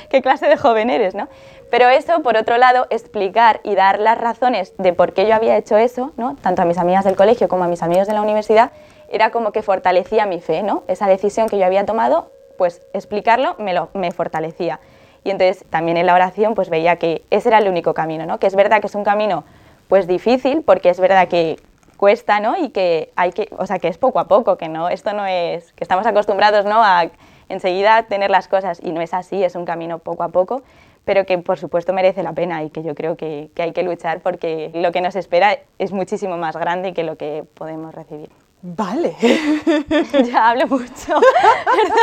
qué 0.08 0.22
clase 0.22 0.48
de 0.48 0.56
joven 0.56 0.90
eres, 0.90 1.14
¿no? 1.14 1.28
Pero 1.70 1.88
eso, 1.88 2.22
por 2.22 2.36
otro 2.36 2.56
lado, 2.56 2.86
explicar 2.90 3.60
y 3.62 3.74
dar 3.74 4.00
las 4.00 4.18
razones 4.18 4.72
de 4.78 4.92
por 4.94 5.12
qué 5.12 5.26
yo 5.26 5.34
había 5.34 5.56
hecho 5.56 5.76
eso, 5.76 6.12
¿no? 6.16 6.34
tanto 6.36 6.62
a 6.62 6.64
mis 6.64 6.78
amigas 6.78 7.04
del 7.04 7.14
colegio 7.14 7.48
como 7.48 7.64
a 7.64 7.68
mis 7.68 7.82
amigos 7.82 8.06
de 8.06 8.14
la 8.14 8.22
universidad, 8.22 8.72
era 9.10 9.30
como 9.30 9.52
que 9.52 9.62
fortalecía 9.62 10.26
mi 10.26 10.40
fe, 10.40 10.62
¿no? 10.62 10.82
Esa 10.86 11.06
decisión 11.06 11.48
que 11.48 11.58
yo 11.58 11.66
había 11.66 11.84
tomado, 11.84 12.30
pues 12.56 12.82
explicarlo 12.92 13.54
me, 13.58 13.74
lo, 13.74 13.90
me 13.94 14.12
fortalecía. 14.12 14.80
Y 15.24 15.30
entonces 15.30 15.64
también 15.68 15.96
en 15.96 16.06
la 16.06 16.14
oración 16.14 16.54
pues 16.54 16.70
veía 16.70 16.96
que 16.96 17.22
ese 17.30 17.48
era 17.48 17.58
el 17.58 17.68
único 17.68 17.94
camino, 17.94 18.26
¿no? 18.26 18.38
Que 18.38 18.46
es 18.46 18.54
verdad 18.54 18.80
que 18.80 18.86
es 18.86 18.94
un 18.94 19.04
camino 19.04 19.44
pues 19.88 20.06
difícil, 20.06 20.62
porque 20.62 20.90
es 20.90 21.00
verdad 21.00 21.28
que 21.28 21.58
cuesta, 21.96 22.40
¿no? 22.40 22.56
Y 22.56 22.70
que 22.70 23.10
hay 23.16 23.32
que, 23.32 23.48
o 23.58 23.66
sea, 23.66 23.78
que 23.78 23.88
es 23.88 23.98
poco 23.98 24.20
a 24.20 24.28
poco, 24.28 24.56
que 24.56 24.68
no, 24.68 24.88
esto 24.88 25.12
no 25.12 25.26
es, 25.26 25.72
que 25.72 25.84
estamos 25.84 26.06
acostumbrados, 26.06 26.64
¿no? 26.64 26.82
A 26.82 27.10
enseguida 27.48 28.04
tener 28.04 28.30
las 28.30 28.48
cosas 28.48 28.80
y 28.82 28.92
no 28.92 29.00
es 29.00 29.14
así, 29.14 29.42
es 29.42 29.54
un 29.54 29.64
camino 29.64 29.98
poco 29.98 30.22
a 30.22 30.28
poco 30.28 30.62
pero 31.08 31.24
que 31.24 31.38
por 31.38 31.58
supuesto 31.58 31.94
merece 31.94 32.22
la 32.22 32.34
pena 32.34 32.62
y 32.62 32.68
que 32.68 32.82
yo 32.82 32.94
creo 32.94 33.16
que, 33.16 33.50
hay 33.56 33.72
que 33.72 33.82
luchar 33.82 34.20
porque 34.20 34.70
lo 34.74 34.92
que 34.92 35.00
nos 35.00 35.16
espera 35.16 35.58
es 35.78 35.90
muchísimo 35.90 36.36
más 36.36 36.54
grande 36.54 36.92
que 36.92 37.02
lo 37.02 37.16
que 37.16 37.46
podemos 37.54 37.94
recibir. 37.94 38.28
Vale. 38.60 39.16
ya 40.30 40.50
hablo 40.50 40.66
mucho. 40.66 41.18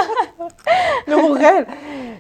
no, 1.06 1.20
mujer. 1.20 1.68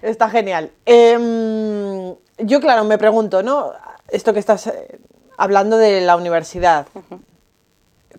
Está 0.03 0.29
genial. 0.29 0.69
Em, 0.85 2.13
yo, 2.37 2.59
claro, 2.59 2.83
me 2.83 2.99
pregunto, 2.99 3.41
¿no? 3.41 3.71
Esto 4.09 4.31
que 4.33 4.39
estás 4.39 4.67
eh, 4.67 4.99
hablando 5.37 5.79
de 5.79 6.01
la 6.01 6.15
universidad. 6.15 6.85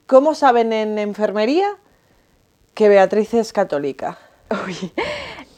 ¿Cómo 0.09 0.35
saben 0.35 0.73
en 0.73 0.99
enfermería 0.99 1.69
que 2.75 2.89
Beatriz 2.89 3.33
es 3.33 3.53
católica? 3.53 4.19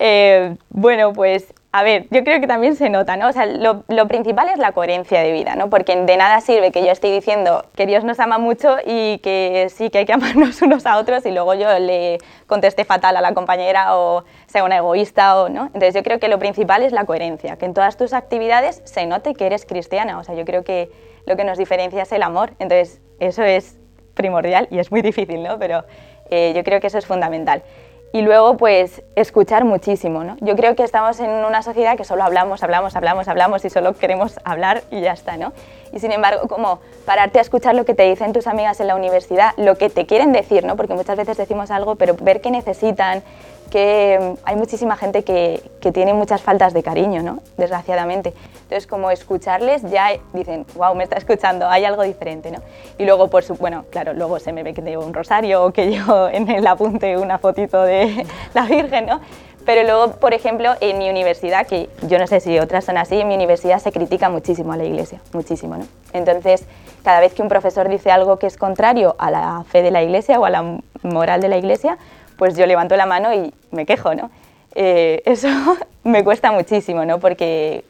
Eh, 0.01 0.57
bueno, 0.71 1.13
pues 1.13 1.53
a 1.71 1.83
ver, 1.83 2.07
yo 2.11 2.25
creo 2.25 2.41
que 2.41 2.47
también 2.47 2.77
se 2.77 2.89
nota, 2.89 3.17
¿no? 3.19 3.29
O 3.29 3.33
sea, 3.33 3.45
lo, 3.45 4.09
principal 4.09 4.49
es 4.49 4.59
la 4.59 4.73
coherencia 4.73 5.21
de 5.21 5.33
vida, 5.33 5.55
¿no? 5.55 5.69
Porque 5.69 5.95
de 5.95 6.17
nada 6.17 6.41
sirve 6.41 6.73
que 6.73 6.83
yo 6.83 6.91
esté 6.91 7.13
diciendo 7.13 7.67
que 7.77 7.85
Dios 7.85 8.05
nos 8.05 8.19
ama 8.21 8.39
mucho 8.39 8.79
y 8.87 9.19
que 9.19 9.69
sí, 9.69 9.91
que 9.91 9.99
hay 9.99 10.07
que 10.07 10.15
amarnos 10.15 10.63
unos 10.63 10.87
a 10.87 10.97
otros 10.97 11.27
y 11.27 11.31
luego 11.31 11.53
yo 11.55 11.79
le 11.79 12.19
conteste 12.47 12.87
fatal 12.87 13.17
a 13.19 13.21
la 13.21 13.35
compañera 13.35 13.97
o 13.97 14.25
sea 14.47 14.65
una 14.65 14.79
egoísta 14.79 15.39
o, 15.43 15.51
¿no? 15.51 15.67
Entonces 15.67 15.95
yo 15.95 16.03
creo 16.03 16.19
que 16.19 16.29
lo 16.29 16.39
principal 16.39 16.83
es 16.83 16.93
la 16.93 17.05
coherencia, 17.05 17.57
que 17.59 17.67
en 17.67 17.75
todas 17.75 17.99
tus 17.99 18.15
actividades 18.15 18.81
se 18.85 19.05
note 19.05 19.35
que 19.35 19.45
eres 19.45 19.67
cristiana, 19.67 20.19
o 20.19 20.25
sea, 20.25 20.35
yo 20.35 20.47
creo 20.47 20.65
que 20.65 20.91
lo 21.27 21.37
que 21.37 21.45
nos 21.45 21.59
diferencia 21.59 22.03
es 22.03 22.13
el 22.13 22.23
amor, 22.23 22.53
entonces 22.61 23.03
eso 23.21 23.43
es 23.43 23.77
primordial 24.15 24.69
y 24.71 24.79
es 24.79 24.91
muy 24.91 25.03
difícil, 25.03 25.43
¿no? 25.43 25.59
Pero 25.59 25.85
eh, 26.31 26.55
yo 26.57 26.65
creo 26.65 26.81
que 26.81 26.87
eso 26.87 26.97
es 26.97 27.05
fundamental 27.05 27.63
y 28.13 28.23
luego 28.23 28.57
pues 28.57 29.03
escuchar 29.17 29.65
muchísimo. 29.65 30.25
¿no? 30.25 30.37
Yo 30.41 30.57
creo 30.57 30.75
que 30.75 30.83
estamos 30.83 31.21
en 31.21 31.31
una 31.31 31.63
sociedad 31.63 31.97
que 31.97 32.05
solo 32.05 32.25
hablamos, 32.25 32.63
hablamos, 32.63 32.97
hablamos, 32.97 33.29
hablamos 33.29 33.65
y 33.65 33.71
solo 33.71 33.95
queremos 33.95 34.39
hablar 34.45 34.83
y 34.91 35.01
ya 35.01 35.13
está. 35.13 35.37
¿no? 35.37 35.53
Y 35.93 36.01
sin 36.01 36.13
embargo, 36.13 36.49
como 36.49 36.81
pararte 37.05 37.39
a 37.39 37.43
escuchar 37.43 37.75
lo 37.75 37.85
que 37.85 37.95
te 37.95 38.05
dicen 38.05 38.33
tus 38.33 38.47
amigas 38.47 38.81
en 38.81 38.87
la 38.87 38.97
universidad, 38.97 39.53
lo 39.57 39.77
que 39.77 39.91
te 39.91 40.07
quieren 40.07 40.33
decir, 40.33 40.65
¿no? 40.65 40.77
porque 40.77 40.95
muchas 40.95 41.17
veces 41.17 41.37
decimos 41.37 41.71
algo, 41.71 41.97
pero 41.97 42.17
ver 42.21 42.41
qué 42.41 42.51
necesitan, 42.51 43.23
que 43.71 44.19
mm, 44.21 44.41
hay 44.45 44.57
muchísima 44.57 44.97
gente 44.97 45.25
que, 45.25 45.63
que, 45.81 45.93
tiene 45.93 46.15
muchas 46.15 46.43
faltas 46.43 46.73
de 46.73 46.83
cariño, 46.83 47.23
¿no? 47.23 47.41
desgraciadamente. 47.57 48.35
Entonces, 48.63 48.87
como 48.87 49.11
escucharles, 49.11 49.83
ya 49.91 50.11
dicen, 50.33 50.67
wow, 50.75 50.95
me 50.95 51.05
está 51.05 51.17
escuchando, 51.17 51.69
hay 51.69 51.85
algo 51.85 52.03
diferente. 52.03 52.51
¿no? 52.51 52.59
Y 52.99 53.05
luego, 53.05 53.29
por 53.29 53.43
su, 53.45 53.55
bueno, 53.55 53.85
claro, 53.91 54.13
luego 54.13 54.39
se 54.39 54.53
me 54.53 54.63
ve 54.63 54.75
que 54.75 54.83
tengo 54.83 55.05
un 55.05 55.15
rosario 55.15 55.65
o 55.65 55.73
que 55.73 55.93
yo 55.93 56.29
en 56.29 56.51
el 56.51 56.67
apunte 56.67 57.17
una 57.17 57.39
fotito 57.39 57.83
de 57.83 58.27
la 58.55 58.63
Virgen, 58.67 59.07
¿no? 59.07 59.21
Pero 59.65 59.83
luego, 59.83 60.13
por 60.13 60.33
ejemplo, 60.33 60.73
en 60.81 60.97
mi 60.97 61.11
universidad, 61.11 61.67
que 61.67 61.91
yo 62.09 62.19
no 62.19 62.27
sé 62.27 62.41
si 62.41 62.59
otras 62.59 62.87
son 62.87 62.97
así, 62.97 63.21
en 63.21 63.29
mi 63.29 63.35
universidad 63.35 63.81
se 63.81 63.93
critica 63.93 64.31
muchísimo 64.31 64.73
a 64.73 64.79
la 64.79 64.85
iglesia, 64.85 65.21
muchísimo, 65.35 65.77
¿no? 65.77 65.87
Entonces, 66.15 66.65
cada 67.05 67.21
vez 67.21 67.35
que 67.35 67.43
un 67.43 67.49
profesor 67.49 67.87
dice 67.87 68.11
algo 68.11 68.39
que 68.39 68.47
es 68.47 68.57
contrario 68.57 69.15
a 69.19 69.31
la 69.31 69.65
fe 69.69 69.83
de 69.83 69.91
la 69.91 70.03
iglesia 70.03 70.41
o 70.41 70.47
a 70.47 70.51
la 70.51 70.79
moral 71.03 71.43
de 71.43 71.49
la 71.49 71.59
iglesia, 71.59 71.99
pues 72.39 72.57
yo 72.57 72.65
levanto 72.67 72.97
la 72.97 73.05
mano 73.05 73.35
y 73.35 73.53
me 73.73 73.85
quejo, 73.85 74.15
¿no? 74.15 74.31
Eh, 74.75 75.23
eso 75.27 75.49
me 76.05 76.25
cuesta 76.25 76.53
muchísimo, 76.53 77.05
¿no? 77.05 77.19
Porque 77.19 77.85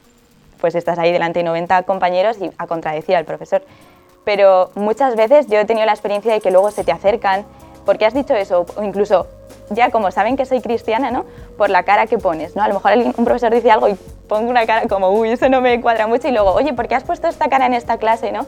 pues 0.60 0.74
estás 0.74 0.98
ahí 0.98 1.12
delante 1.12 1.40
de 1.40 1.44
90 1.44 1.82
compañeros 1.84 2.38
y 2.40 2.50
a 2.58 2.66
contradecir 2.66 3.14
al 3.14 3.24
profesor. 3.24 3.62
Pero 4.24 4.70
muchas 4.74 5.14
veces 5.14 5.46
yo 5.46 5.58
he 5.58 5.64
tenido 5.64 5.86
la 5.86 5.92
experiencia 5.92 6.32
de 6.32 6.40
que 6.40 6.50
luego 6.50 6.70
se 6.70 6.82
te 6.82 6.90
acercan, 6.90 7.44
porque 7.84 8.06
has 8.06 8.14
dicho 8.14 8.34
eso, 8.34 8.66
o 8.76 8.82
incluso 8.82 9.26
ya 9.70 9.90
como 9.90 10.10
saben 10.10 10.36
que 10.36 10.46
soy 10.46 10.60
cristiana, 10.60 11.10
¿no? 11.10 11.26
Por 11.56 11.70
la 11.70 11.82
cara 11.82 12.06
que 12.06 12.18
pones, 12.18 12.56
¿no? 12.56 12.62
A 12.62 12.68
lo 12.68 12.74
mejor 12.74 12.92
un 13.16 13.24
profesor 13.24 13.52
dice 13.54 13.70
algo 13.70 13.88
y 13.88 13.94
pongo 14.26 14.50
una 14.50 14.66
cara 14.66 14.88
como, 14.88 15.10
uy, 15.10 15.30
eso 15.30 15.48
no 15.48 15.60
me 15.60 15.80
cuadra 15.80 16.06
mucho 16.06 16.28
y 16.28 16.32
luego, 16.32 16.52
oye, 16.52 16.72
¿por 16.72 16.88
qué 16.88 16.94
has 16.94 17.04
puesto 17.04 17.28
esta 17.28 17.48
cara 17.48 17.66
en 17.66 17.74
esta 17.74 17.98
clase, 17.98 18.32
no? 18.32 18.46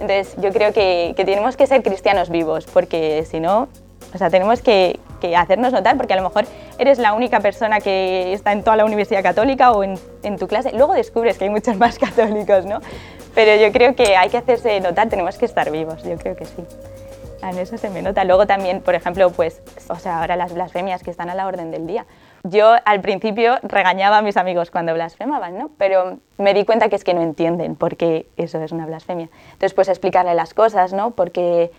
Entonces, 0.00 0.34
yo 0.38 0.50
creo 0.52 0.72
que 0.72 1.14
tenemos 1.16 1.56
que 1.56 1.66
ser 1.66 1.82
cristianos 1.82 2.30
vivos, 2.30 2.66
porque 2.66 3.24
si 3.30 3.38
no, 3.38 3.68
o 4.14 4.18
sea, 4.18 4.30
tenemos 4.30 4.62
que, 4.62 4.98
que 5.20 5.36
hacernos 5.36 5.72
notar, 5.72 5.96
porque 5.96 6.12
a 6.12 6.16
lo 6.16 6.22
mejor 6.22 6.44
eres 6.78 6.98
la 6.98 7.12
única 7.12 7.40
persona 7.40 7.80
que 7.80 8.32
está 8.32 8.52
en 8.52 8.62
toda 8.62 8.76
la 8.76 8.84
universidad 8.84 9.22
católica 9.22 9.72
o 9.72 9.84
en, 9.84 9.98
en 10.22 10.38
tu 10.38 10.48
clase. 10.48 10.72
Luego 10.72 10.94
descubres 10.94 11.38
que 11.38 11.44
hay 11.44 11.50
muchos 11.50 11.76
más 11.76 11.98
católicos, 12.00 12.66
¿no? 12.66 12.80
Pero 13.34 13.60
yo 13.62 13.72
creo 13.72 13.94
que 13.94 14.16
hay 14.16 14.28
que 14.28 14.36
hacerse 14.36 14.80
notar, 14.80 15.08
tenemos 15.08 15.38
que 15.38 15.46
estar 15.46 15.70
vivos, 15.70 16.02
yo 16.02 16.16
creo 16.16 16.36
que 16.36 16.44
sí. 16.44 16.64
En 17.42 17.58
eso 17.58 17.76
se 17.76 17.90
me 17.90 18.02
nota. 18.02 18.24
Luego 18.24 18.46
también, 18.46 18.80
por 18.80 18.94
ejemplo, 18.94 19.30
pues, 19.30 19.62
o 19.88 19.96
sea, 19.96 20.20
ahora 20.20 20.36
las 20.36 20.54
blasfemias 20.54 21.02
que 21.02 21.10
están 21.10 21.28
a 21.28 21.34
la 21.34 21.46
orden 21.46 21.70
del 21.70 21.86
día. 21.86 22.06
Yo 22.44 22.74
al 22.84 23.00
principio 23.00 23.56
regañaba 23.62 24.18
a 24.18 24.22
mis 24.22 24.36
amigos 24.36 24.70
cuando 24.70 24.94
blasfemaban, 24.94 25.58
¿no? 25.58 25.70
Pero 25.76 26.18
me 26.38 26.54
di 26.54 26.64
cuenta 26.64 26.88
que 26.88 26.96
es 26.96 27.04
que 27.04 27.14
no 27.14 27.22
entienden 27.22 27.74
por 27.74 27.96
qué 27.96 28.26
eso 28.36 28.62
es 28.62 28.70
una 28.70 28.86
blasfemia. 28.86 29.28
Entonces, 29.44 29.74
pues 29.74 29.88
explicarle 29.88 30.34
las 30.34 30.54
cosas, 30.54 30.92
¿no? 30.92 31.12
Porque, 31.12 31.72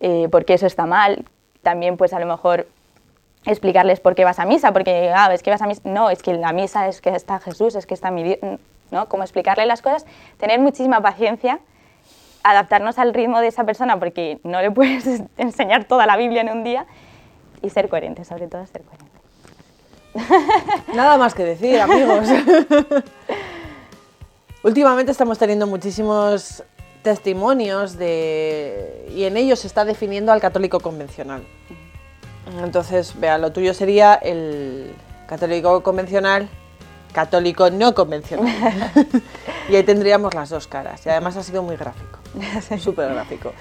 eh, 0.00 0.28
porque 0.30 0.54
eso 0.54 0.66
está 0.66 0.86
mal. 0.86 1.24
También, 1.64 1.96
pues 1.96 2.12
a 2.12 2.20
lo 2.20 2.26
mejor 2.26 2.68
explicarles 3.44 3.98
por 3.98 4.14
qué 4.14 4.24
vas 4.24 4.38
a 4.38 4.44
misa, 4.44 4.72
porque, 4.72 5.10
ah, 5.12 5.34
es 5.34 5.42
que 5.42 5.50
vas 5.50 5.62
a 5.62 5.66
misa. 5.66 5.82
No, 5.84 6.10
es 6.10 6.22
que 6.22 6.34
la 6.34 6.52
misa 6.52 6.86
es 6.86 7.00
que 7.00 7.10
está 7.10 7.40
Jesús, 7.40 7.74
es 7.74 7.86
que 7.86 7.94
está 7.94 8.12
mi 8.12 8.22
Dios, 8.22 8.38
¿no? 8.92 9.08
Como 9.08 9.24
explicarle 9.24 9.66
las 9.66 9.82
cosas, 9.82 10.06
tener 10.38 10.60
muchísima 10.60 11.00
paciencia 11.00 11.58
adaptarnos 12.44 12.98
al 12.98 13.14
ritmo 13.14 13.40
de 13.40 13.48
esa 13.48 13.64
persona 13.64 13.98
porque 13.98 14.38
no 14.44 14.60
le 14.60 14.70
puedes 14.70 15.22
enseñar 15.36 15.84
toda 15.84 16.06
la 16.06 16.16
Biblia 16.16 16.42
en 16.42 16.50
un 16.50 16.62
día 16.62 16.86
y 17.62 17.70
ser 17.70 17.88
coherente, 17.88 18.24
sobre 18.24 18.46
todo 18.46 18.64
ser 18.66 18.82
coherente. 18.82 19.14
Nada 20.94 21.16
más 21.16 21.34
que 21.34 21.42
decir, 21.42 21.80
amigos. 21.80 22.28
Últimamente 24.62 25.10
estamos 25.10 25.38
teniendo 25.38 25.66
muchísimos 25.66 26.62
testimonios 27.04 27.98
de 27.98 29.06
y 29.14 29.24
en 29.24 29.36
ellos 29.36 29.60
se 29.60 29.68
está 29.68 29.84
definiendo 29.84 30.32
al 30.32 30.40
católico 30.40 30.80
convencional. 30.80 31.44
Entonces, 32.62 33.18
vea, 33.20 33.38
lo 33.38 33.52
tuyo 33.52 33.74
sería 33.74 34.14
el 34.14 34.92
católico 35.28 35.82
convencional, 35.82 36.48
católico 37.12 37.70
no 37.70 37.94
convencional. 37.94 38.90
y 39.68 39.76
ahí 39.76 39.82
tendríamos 39.82 40.34
las 40.34 40.48
dos 40.48 40.66
caras. 40.66 41.04
Y 41.04 41.10
además 41.10 41.36
ha 41.36 41.42
sido 41.42 41.62
muy 41.62 41.76
gráfico, 41.76 42.18
súper 42.78 43.12
gráfico. 43.12 43.52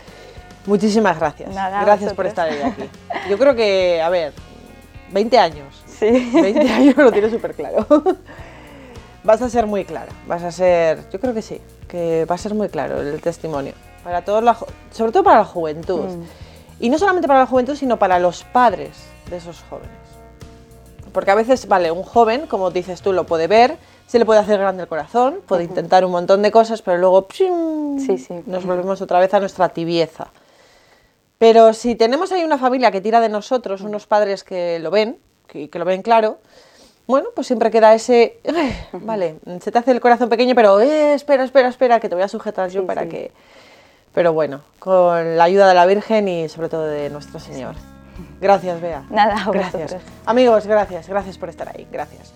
Muchísimas 0.65 1.19
gracias. 1.19 1.53
Nada, 1.53 1.83
gracias 1.83 2.13
por 2.13 2.25
estar 2.25 2.49
aquí. 2.49 2.89
Yo 3.29 3.37
creo 3.37 3.53
que, 3.55 4.01
a 4.01 4.07
ver, 4.07 4.31
20 5.11 5.37
años. 5.37 5.83
Sí. 5.85 6.31
20 6.33 6.71
años 6.71 6.95
lo 6.95 7.11
tienes 7.11 7.31
súper 7.31 7.53
claro. 7.53 7.85
Vas 9.23 9.41
a 9.41 9.49
ser 9.49 9.67
muy 9.67 9.85
clara, 9.85 10.11
vas 10.27 10.43
a 10.43 10.51
ser, 10.51 11.09
yo 11.09 11.19
creo 11.19 11.33
que 11.33 11.41
sí, 11.41 11.61
que 11.87 12.25
va 12.25 12.35
a 12.35 12.37
ser 12.37 12.53
muy 12.53 12.67
claro 12.67 12.99
el 13.01 13.21
testimonio. 13.21 13.73
Para 14.03 14.25
todos 14.25 14.43
la, 14.43 14.57
sobre 14.91 15.13
todo 15.13 15.23
para 15.23 15.39
la 15.39 15.45
juventud. 15.45 16.09
Mm. 16.09 16.23
Y 16.81 16.89
no 16.89 16.97
solamente 16.97 17.27
para 17.27 17.39
la 17.39 17.45
juventud, 17.45 17.75
sino 17.75 17.97
para 17.97 18.19
los 18.19 18.43
padres 18.43 18.91
de 19.29 19.37
esos 19.37 19.63
jóvenes. 19.69 19.91
Porque 21.13 21.31
a 21.31 21.35
veces, 21.35 21.67
vale, 21.67 21.91
un 21.91 22.03
joven, 22.03 22.47
como 22.47 22.71
dices 22.71 23.01
tú, 23.01 23.13
lo 23.13 23.25
puede 23.25 23.47
ver, 23.47 23.77
se 24.07 24.19
le 24.19 24.25
puede 24.25 24.41
hacer 24.41 24.59
grande 24.59 24.83
el 24.83 24.89
corazón, 24.89 25.39
puede 25.47 25.63
intentar 25.63 26.03
un 26.03 26.11
montón 26.11 26.41
de 26.41 26.51
cosas, 26.51 26.81
pero 26.81 26.97
luego 26.97 27.27
¡pshing! 27.27 27.99
Sí, 27.99 28.17
sí. 28.17 28.43
nos 28.45 28.65
volvemos 28.65 29.01
otra 29.01 29.19
vez 29.19 29.33
a 29.33 29.39
nuestra 29.39 29.69
tibieza. 29.69 30.27
Pero 31.37 31.73
si 31.73 31.95
tenemos 31.95 32.31
ahí 32.31 32.43
una 32.43 32.57
familia 32.57 32.91
que 32.91 32.99
tira 32.99 33.21
de 33.21 33.29
nosotros, 33.29 33.81
unos 33.81 34.07
padres 34.07 34.43
que 34.43 34.79
lo 34.79 34.91
ven, 34.91 35.19
que, 35.47 35.69
que 35.69 35.79
lo 35.79 35.85
ven 35.85 36.01
claro, 36.01 36.39
bueno, 37.07 37.29
pues 37.35 37.47
siempre 37.47 37.69
queda 37.71 37.93
ese, 37.93 38.39
"Ay, 38.55 38.73
vale, 38.93 39.35
se 39.61 39.71
te 39.71 39.77
hace 39.79 39.91
el 39.91 39.99
corazón 40.01 40.29
pequeño, 40.29 40.55
pero 40.55 40.79
eh, 40.79 41.13
espera, 41.13 41.43
espera, 41.43 41.67
espera, 41.69 41.99
que 41.99 42.09
te 42.09 42.15
voy 42.15 42.23
a 42.23 42.27
sujetar 42.27 42.69
yo 42.69 42.81
Sí, 42.81 42.87
para 42.87 43.03
sí. 43.03 43.09
que... 43.09 43.31
Pero 44.13 44.31
bueno, 44.33 44.61
con 44.79 45.37
la 45.37 45.43
ayuda 45.45 45.67
de 45.67 45.73
la 45.73 45.85
Virgen 45.87 46.27
y 46.27 46.47
sobre 46.49 46.69
todo 46.69 46.85
de 46.85 47.09
nuestro 47.09 47.39
Señor. 47.39 47.75
Gracias, 48.39 48.79
Bea. 48.79 49.03
Nada, 49.09 49.35
Gracias. 49.51 49.73
vosotros. 49.73 50.01
Amigos, 50.25 50.67
gracias, 50.67 51.07
gracias 51.09 51.37
por 51.37 51.49
estar 51.49 51.67
ahí, 51.69 51.87
gracias. 51.91 52.31